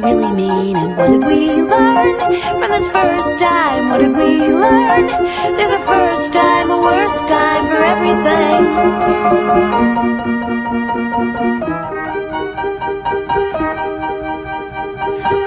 We 0.00 0.12
really 0.12 0.32
mean. 0.32 0.76
And 0.76 0.96
what 0.96 1.08
did 1.08 1.24
we 1.24 1.62
learn 1.62 2.18
from 2.58 2.70
this 2.70 2.86
first 2.88 3.38
time? 3.38 3.88
What 3.88 3.98
did 3.98 4.14
we 4.14 4.52
learn? 4.52 5.06
There's 5.56 5.70
a 5.70 5.78
first 5.86 6.32
time, 6.34 6.70
a 6.70 6.78
worst 6.78 7.26
time 7.26 7.66
for 7.66 7.80
everything. 7.82 8.60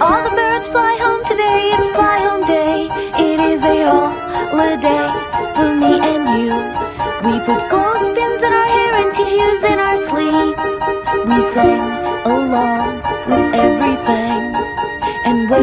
All 0.01 0.23
the 0.23 0.33
birds 0.35 0.67
fly 0.69 0.97
home 0.99 1.23
today, 1.25 1.75
it's 1.77 1.89
fly 1.89 2.17
home 2.27 2.43
day. 2.45 2.89
It 3.21 3.39
is 3.39 3.63
a 3.63 3.85
holiday 3.85 5.07
for 5.53 5.75
me 5.75 5.93
and 6.11 6.25
you. 6.39 6.55
We 7.21 7.39
put 7.45 7.69
clothespins 7.69 8.41
in 8.41 8.51
our 8.51 8.67
hair 8.67 8.95
and 8.95 9.13
tissues 9.13 9.63
in 9.63 9.77
our 9.77 9.97
sleeves. 9.97 10.69
We 11.27 11.39
sang 11.53 12.09
along 12.25 13.03
with 13.29 13.53
everything. 13.53 14.38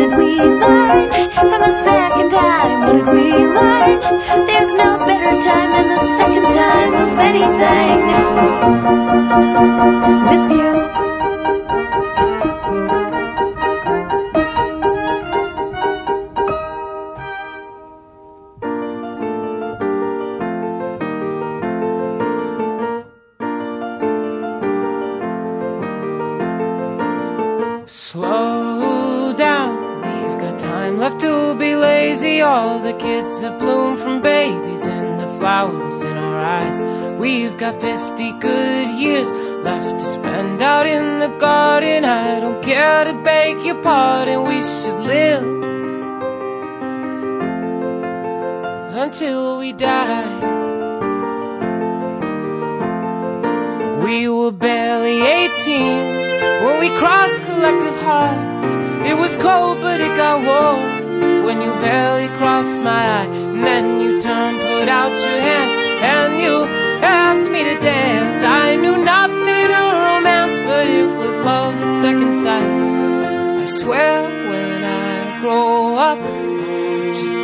Did 0.07 0.19
we 0.19 0.39
learn 0.39 1.11
from 1.33 1.61
the 1.67 1.73
second 1.83 2.31
time? 2.31 2.81
What 2.81 2.93
did 2.93 3.07
we 3.09 3.45
learn? 3.45 3.99
There's 4.47 4.73
no 4.75 4.99
better 5.05 5.33
time 5.43 5.73
than 5.73 5.89
the 5.89 5.99
second 6.17 6.45
time 6.45 6.95
of 6.95 7.19
anything. 7.19 7.99
With 10.29 10.53
you. 10.53 10.96
Got 37.73 37.81
50 37.81 38.33
good 38.39 38.66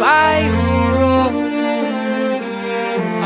buy 0.02 0.34
you 0.48 0.58
rose. 0.98 2.00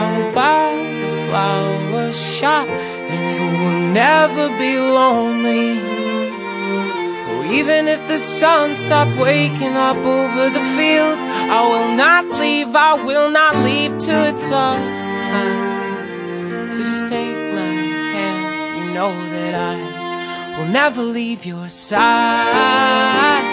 I'll 0.00 0.28
buy 0.34 0.70
the 1.02 1.10
flower 1.26 2.12
shop 2.12 2.68
and 2.68 3.22
you 3.36 3.46
will 3.62 3.80
never 4.04 4.44
be 4.58 4.72
lonely. 4.78 5.80
Oh, 7.28 7.42
even 7.58 7.88
if 7.88 8.06
the 8.08 8.18
sun 8.18 8.76
stopped 8.76 9.16
waking 9.16 9.76
up 9.88 9.96
over 9.96 10.50
the 10.50 10.64
fields, 10.76 11.30
I 11.58 11.60
will 11.72 11.92
not 11.96 12.24
leave, 12.42 12.76
I 12.76 12.92
will 13.08 13.30
not 13.30 13.56
leave 13.64 13.96
till 13.96 14.24
it's 14.24 14.52
all 14.52 14.76
time. 15.32 16.68
So 16.68 16.76
just 16.84 17.08
take 17.08 17.38
my 17.58 17.72
hand, 18.16 18.40
you 18.78 18.92
know 18.92 19.14
that 19.34 19.54
I 19.54 20.58
will 20.58 20.68
never 20.68 21.02
leave 21.02 21.46
your 21.46 21.70
side. 21.70 23.46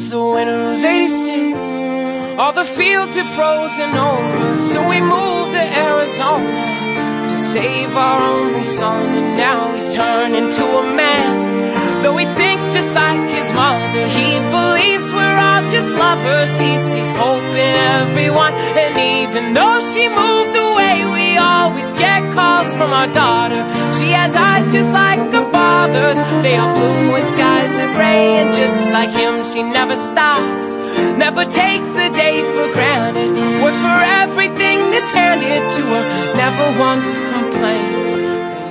Was 0.00 0.08
the 0.08 0.18
winter 0.18 0.72
of 0.72 0.82
86. 0.82 2.40
All 2.40 2.54
the 2.54 2.64
fields 2.64 3.16
had 3.16 3.28
frozen 3.36 3.90
over, 3.94 4.56
so 4.56 4.78
we 4.88 4.98
moved 4.98 5.52
to 5.52 5.64
Arizona 5.86 7.26
to 7.28 7.36
save 7.36 7.94
our 7.94 8.20
only 8.32 8.64
son. 8.64 9.04
And 9.20 9.36
now 9.36 9.74
he's 9.74 9.94
turned 9.94 10.34
into 10.34 10.64
a 10.64 10.84
man. 11.02 12.02
Though 12.02 12.16
he 12.16 12.24
thinks 12.40 12.72
just 12.72 12.94
like 12.94 13.28
his 13.28 13.52
mother, 13.52 14.04
he 14.18 14.28
believes 14.56 15.12
we're 15.12 15.38
all 15.48 15.68
just 15.68 15.92
lovers. 15.94 16.56
He 16.56 16.78
sees 16.78 17.10
hope 17.10 17.52
in 17.66 17.74
everyone, 18.00 18.54
and 18.82 18.94
even 19.20 19.52
though 19.52 19.80
she 19.92 20.08
moved 20.08 20.56
away, 20.56 21.04
we 21.30 21.36
always 21.36 21.92
get 21.92 22.32
calls 22.34 22.72
from 22.74 22.90
our 22.92 23.06
daughter. 23.12 23.62
She 23.98 24.10
has 24.10 24.34
eyes 24.34 24.66
just 24.72 24.92
like 24.92 25.20
her 25.32 25.46
father's. 25.52 26.18
They 26.42 26.56
are 26.56 26.74
blue 26.74 27.12
when 27.12 27.26
skies 27.26 27.78
are 27.78 27.92
gray, 27.94 28.38
and 28.40 28.52
just 28.52 28.90
like 28.90 29.10
him, 29.10 29.44
she 29.44 29.62
never 29.62 29.94
stops, 29.94 30.76
never 31.24 31.44
takes 31.44 31.90
the 31.90 32.08
day 32.22 32.42
for 32.52 32.66
granted. 32.72 33.30
Works 33.62 33.78
for 33.78 34.00
everything 34.22 34.78
that's 34.92 35.12
handed 35.12 35.62
to 35.76 35.82
her, 35.94 36.04
never 36.44 36.66
once 36.80 37.20
complains. 37.20 38.10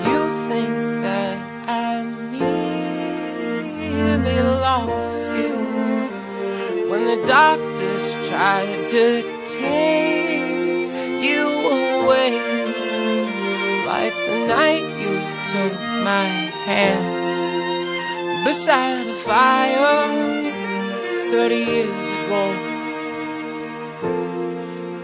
You 0.10 0.22
think 0.50 0.76
that 1.08 1.38
I 1.70 2.04
nearly 3.94 4.40
lost 4.68 5.24
you 5.42 5.56
when 6.90 7.04
the 7.06 7.20
doctors 7.26 8.06
tried 8.28 8.90
to 8.92 9.06
take. 9.46 10.09
Like 14.10 14.26
the 14.26 14.48
night 14.48 14.88
you 14.98 15.14
took 15.52 15.74
my 16.04 16.26
hand 16.66 18.44
beside 18.44 19.06
a 19.06 19.14
fire 19.14 20.08
30 21.30 21.56
years 21.56 22.12
ago. 22.18 22.44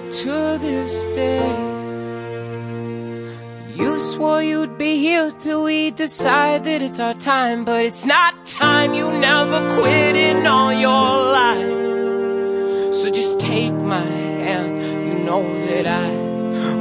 To 0.10 0.57
this 0.57 1.06
day, 1.14 1.56
you 3.76 3.99
swore 3.99 4.41
you'd 4.41 4.80
be 4.80 4.98
here 4.98 5.30
till 5.30 5.64
we 5.65 5.91
decide 5.91 6.64
that 6.64 6.82
it's 6.82 6.99
our 6.99 7.14
time, 7.14 7.64
but 7.64 7.86
it's 7.86 8.07
not 8.07 8.44
time. 8.44 8.95
You 8.95 9.11
never 9.11 9.69
quit 9.77 10.15
in 10.15 10.48
all 10.48 10.73
your 10.73 10.90
life. 11.41 12.95
So 12.95 13.11
just 13.11 13.40
take 13.40 13.73
my 13.73 14.02
hand. 14.02 14.82
You 15.07 15.23
know 15.23 15.44
that 15.68 15.86
I 15.86 16.25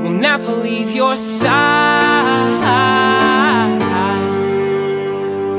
will 0.04 0.10
never 0.10 0.52
leave 0.52 0.90
your 0.90 1.16
side. 1.16 2.60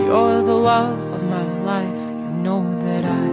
You're 0.06 0.44
the 0.44 0.54
love 0.54 1.00
of 1.16 1.24
my 1.24 1.48
life. 1.64 2.04
You 2.24 2.32
know 2.46 2.62
that 2.86 3.06
I 3.06 3.28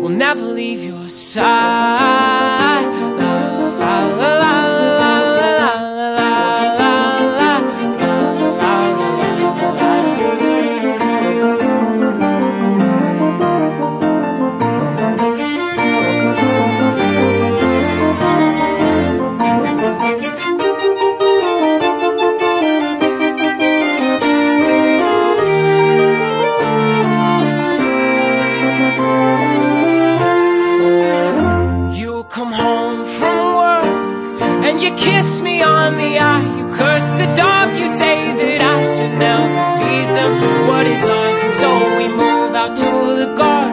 will 0.00 0.10
never 0.10 0.42
leave 0.42 0.84
your 0.84 1.08
side. 1.08 3.03
Curse 36.76 37.06
the 37.20 37.28
dog, 37.34 37.76
you 37.78 37.88
say 37.88 38.16
that 38.40 38.60
I 38.60 38.82
should 38.92 39.14
never 39.18 39.48
feed 39.78 40.08
them 40.18 40.32
what 40.68 40.86
is 40.86 41.06
ours. 41.06 41.40
And 41.44 41.54
so 41.54 41.70
we 41.98 42.08
move 42.08 42.54
out 42.54 42.76
to 42.76 42.90
the 43.20 43.34
garden. 43.34 43.63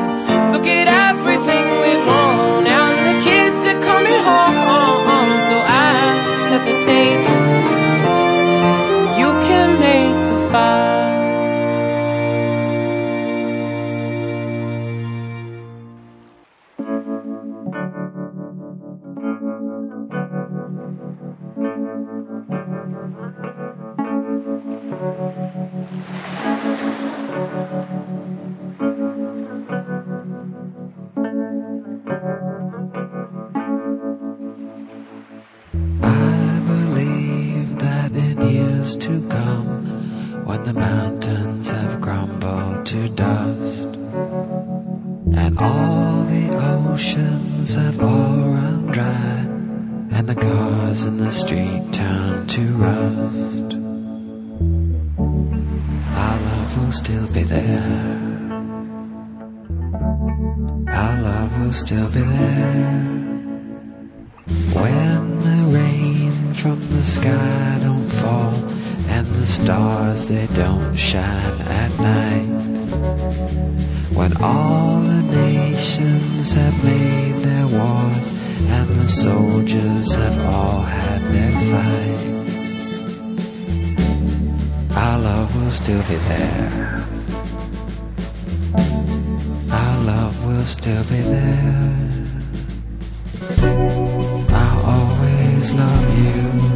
Oceans 47.62 47.76
have 47.76 48.02
all 48.02 48.38
run 48.54 48.88
dry, 48.88 49.48
and 50.18 50.28
the 50.28 50.36
cars 50.36 51.06
in 51.06 51.18
the 51.18 51.32
street 51.32 51.84
turn 51.92 52.48
to 52.48 52.62
rust, 52.78 53.76
our 56.08 56.40
love 56.40 56.78
will 56.78 56.92
still 56.92 57.28
be 57.28 57.44
there. 57.44 58.10
Our 60.88 61.22
love 61.22 61.60
will 61.60 61.72
still 61.72 62.10
be 62.10 62.22
there. 62.22 63.02
When 64.74 65.40
the 65.40 65.78
rain 65.78 66.54
from 66.54 66.80
the 66.90 67.04
sky 67.04 67.80
don't 67.82 68.10
fall 68.10 68.56
and 69.08 69.28
the 69.28 69.46
stars 69.46 70.28
they 70.28 70.48
don't 70.56 70.96
shine 70.96 71.62
at 71.62 71.92
night. 72.00 72.61
When 74.14 74.32
all 74.38 75.02
the 75.02 75.24
nations 75.24 76.54
have 76.54 76.84
made 76.84 77.38
their 77.38 77.68
wars 77.68 78.28
and 78.70 78.88
the 78.90 79.08
soldiers 79.08 80.14
have 80.16 80.46
all 80.46 80.82
had 80.82 81.22
their 81.34 81.52
fight. 81.72 82.32
Our 84.96 85.20
love 85.20 85.56
will 85.56 85.72
still 85.72 86.04
be 86.04 86.16
there. 86.16 87.04
Our 89.72 90.04
love 90.04 90.46
will 90.46 90.66
still 90.66 91.04
be 91.06 91.22
there. 91.22 92.12
I'll 94.50 94.86
always 94.86 95.72
love 95.74 96.06
you, 96.26 96.71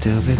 stupid. 0.00 0.39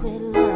Quit 0.00 0.22
loving 0.22 0.49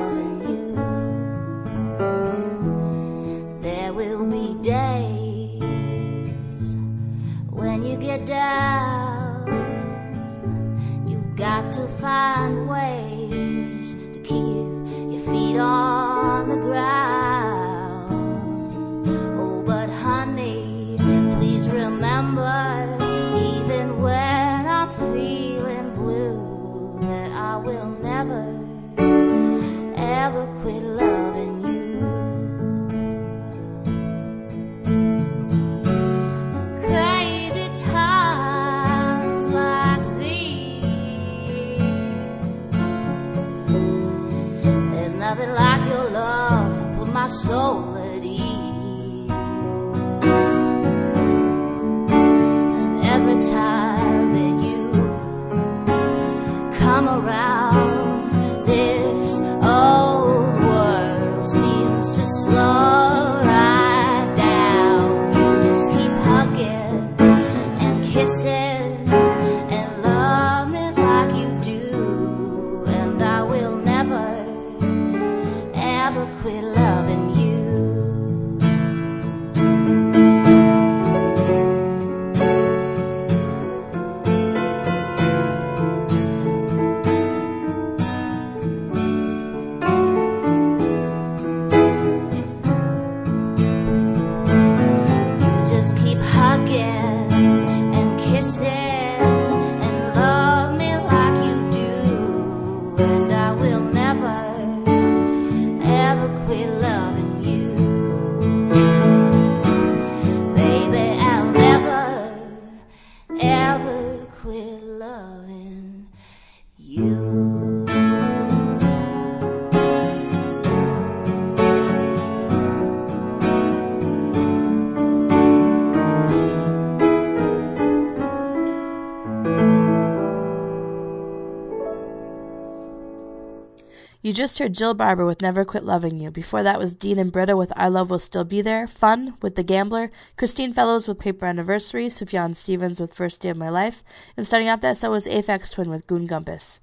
just 134.35 134.59
heard 134.59 134.75
Jill 134.75 134.95
Barber 134.95 135.25
with 135.25 135.41
Never 135.41 135.65
Quit 135.65 135.85
Loving 135.85 136.19
You. 136.19 136.31
Before 136.31 136.65
that 136.65 136.79
was 136.79 136.95
Dean 136.95 137.21
and 137.21 137.31
Britta 137.31 137.57
with 137.57 137.73
I 137.77 137.87
Love 137.87 138.11
Will 138.11 138.19
Still 138.19 138.43
Be 138.43 138.61
There. 138.61 138.87
Fun 138.87 139.37
with 139.41 139.55
The 139.55 139.63
Gambler. 139.63 140.11
Christine 140.37 140.73
Fellows 140.73 141.07
with 141.07 141.21
Paper 141.21 141.47
Anniversary. 141.47 142.07
Sufjan 142.07 142.57
Stevens 142.57 142.99
with 142.99 143.15
First 143.15 143.41
Day 143.41 143.51
of 143.51 143.57
My 143.57 143.69
Life. 143.69 144.03
And 144.37 144.45
starting 144.45 144.69
off 144.69 144.81
that 144.81 144.97
set 144.97 145.11
was 145.11 145.29
Aphex 145.29 145.71
Twin 145.71 145.89
with 145.89 146.09
Goon 146.09 146.27
Gumpas. 146.27 146.81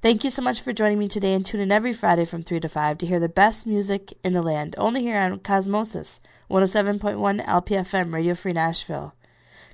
Thank 0.00 0.24
you 0.24 0.30
so 0.30 0.40
much 0.40 0.62
for 0.62 0.72
joining 0.72 0.98
me 0.98 1.08
today 1.08 1.34
and 1.34 1.44
tune 1.44 1.60
in 1.60 1.70
every 1.70 1.92
Friday 1.92 2.24
from 2.24 2.42
3 2.42 2.58
to 2.60 2.68
5 2.68 2.96
to 2.98 3.06
hear 3.06 3.20
the 3.20 3.28
best 3.28 3.66
music 3.66 4.14
in 4.24 4.32
the 4.32 4.42
land. 4.42 4.74
Only 4.78 5.02
here 5.02 5.20
on 5.20 5.40
Cosmosis, 5.40 6.20
107.1 6.50 7.44
LPFM, 7.44 8.14
Radio 8.14 8.34
Free 8.34 8.54
Nashville. 8.54 9.14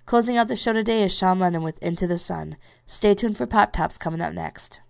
Closing 0.04 0.36
out 0.36 0.48
the 0.48 0.56
show 0.56 0.72
today 0.72 1.02
is 1.02 1.16
Sean 1.16 1.38
Lennon 1.38 1.62
with 1.62 1.80
Into 1.82 2.08
the 2.08 2.18
Sun. 2.18 2.56
Stay 2.88 3.14
tuned 3.14 3.36
for 3.36 3.46
Pop 3.46 3.72
Tops 3.72 3.98
coming 3.98 4.20
up 4.20 4.32
next. 4.32 4.80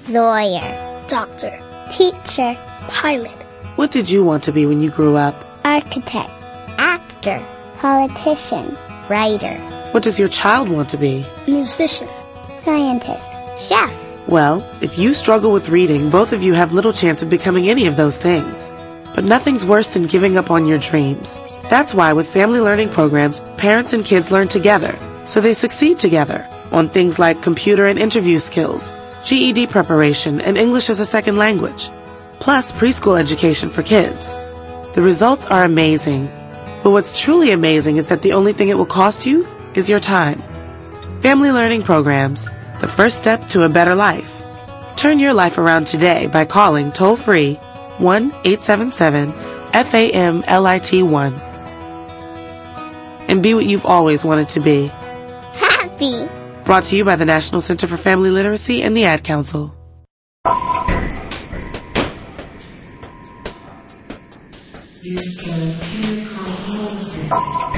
lawyer, 0.10 1.06
doctor, 1.07 1.61
teacher, 1.91 2.56
pilot, 2.88 3.30
What 3.76 3.91
did 3.91 4.10
you 4.10 4.23
want 4.23 4.41
to 4.45 4.52
be 4.52 4.65
when 4.65 4.81
you 4.81 4.90
grew 4.90 5.15
up? 5.15 5.45
architect, 5.65 6.31
actor, 6.80 7.40
politician, 7.77 8.76
writer, 9.07 9.56
What 10.00 10.06
does 10.06 10.18
your 10.18 10.30
child 10.30 10.70
want 10.70 10.88
to 10.92 10.98
be? 10.98 11.26
musician, 11.46 12.08
scientist, 12.62 13.68
chef. 13.68 13.94
Well, 14.30 14.66
if 14.82 14.98
you 14.98 15.14
struggle 15.14 15.52
with 15.52 15.68
reading, 15.68 16.10
both 16.10 16.32
of 16.32 16.42
you 16.42 16.54
have 16.54 16.72
little 16.72 16.94
chance 16.94 17.22
of 17.22 17.30
becoming 17.30 17.68
any 17.68 17.86
of 17.86 17.98
those 17.98 18.18
things. 18.18 18.74
But 19.14 19.26
nothing's 19.26 19.66
worse 19.66 19.90
than 19.90 20.08
giving 20.08 20.38
up 20.38 20.52
on 20.52 20.66
your 20.66 20.78
dreams. 20.78 21.38
That's 21.70 21.94
why 21.94 22.14
with 22.14 22.32
family 22.32 22.62
learning 22.62 22.92
programs, 22.92 23.42
parents 23.58 23.92
and 23.92 24.06
kids 24.06 24.32
learn 24.32 24.48
together, 24.48 24.98
so 25.26 25.42
they 25.42 25.54
succeed 25.54 25.98
together 25.98 26.48
on 26.72 26.88
things 26.88 27.20
like 27.20 27.42
computer 27.42 27.86
and 27.86 28.00
interview 28.00 28.40
skills, 28.40 28.90
GED 29.26 29.68
preparation, 29.68 30.40
and 30.40 30.58
English 30.58 30.90
as 30.90 31.02
a 31.02 31.06
second 31.06 31.36
language, 31.36 31.90
plus 32.40 32.72
preschool 32.72 33.20
education 33.20 33.70
for 33.70 33.84
kids. 33.84 34.38
The 34.94 35.02
results 35.02 35.46
are 35.48 35.66
amazing. 35.66 36.30
But 36.84 36.92
what's 36.92 37.20
truly 37.20 37.52
amazing 37.52 37.98
is 37.98 38.06
that 38.06 38.22
the 38.22 38.32
only 38.32 38.54
thing 38.54 38.70
it 38.70 38.78
will 38.78 38.86
cost 38.86 39.26
you 39.26 39.46
is 39.76 39.90
your 39.90 40.00
time. 40.00 40.40
Family 41.22 41.52
learning 41.52 41.84
programs, 41.84 42.46
the 42.82 42.88
first 42.88 43.18
step 43.18 43.48
to 43.50 43.64
a 43.64 43.70
better 43.70 43.96
life. 43.96 44.46
Turn 44.96 45.20
your 45.20 45.34
life 45.34 45.58
around 45.58 45.88
today 45.88 46.28
by 46.28 46.46
calling 46.46 46.91
toll 46.91 47.16
free 47.16 47.56
1 48.00 48.24
877 48.46 49.32
FAMLIT 49.74 51.04
1 51.04 51.34
and 53.30 53.44
be 53.44 53.54
what 53.54 53.66
you've 53.66 53.86
always 53.86 54.26
wanted 54.26 54.50
to 54.50 54.60
be. 54.60 54.88
Happy. 55.54 56.28
Brought 56.66 56.86
to 56.86 56.98
you 56.98 57.06
by 57.06 57.16
the 57.16 57.26
National 57.26 57.62
Center 57.62 57.88
for 57.88 57.98
Family 57.98 58.32
Literacy 58.32 58.82
and 58.82 58.98
the 58.98 59.06
Ad 59.06 59.24
Council. 59.24 59.76
You 65.02 65.18
can 65.41 65.74
hear 65.82 66.26
cosmosis. 66.26 67.69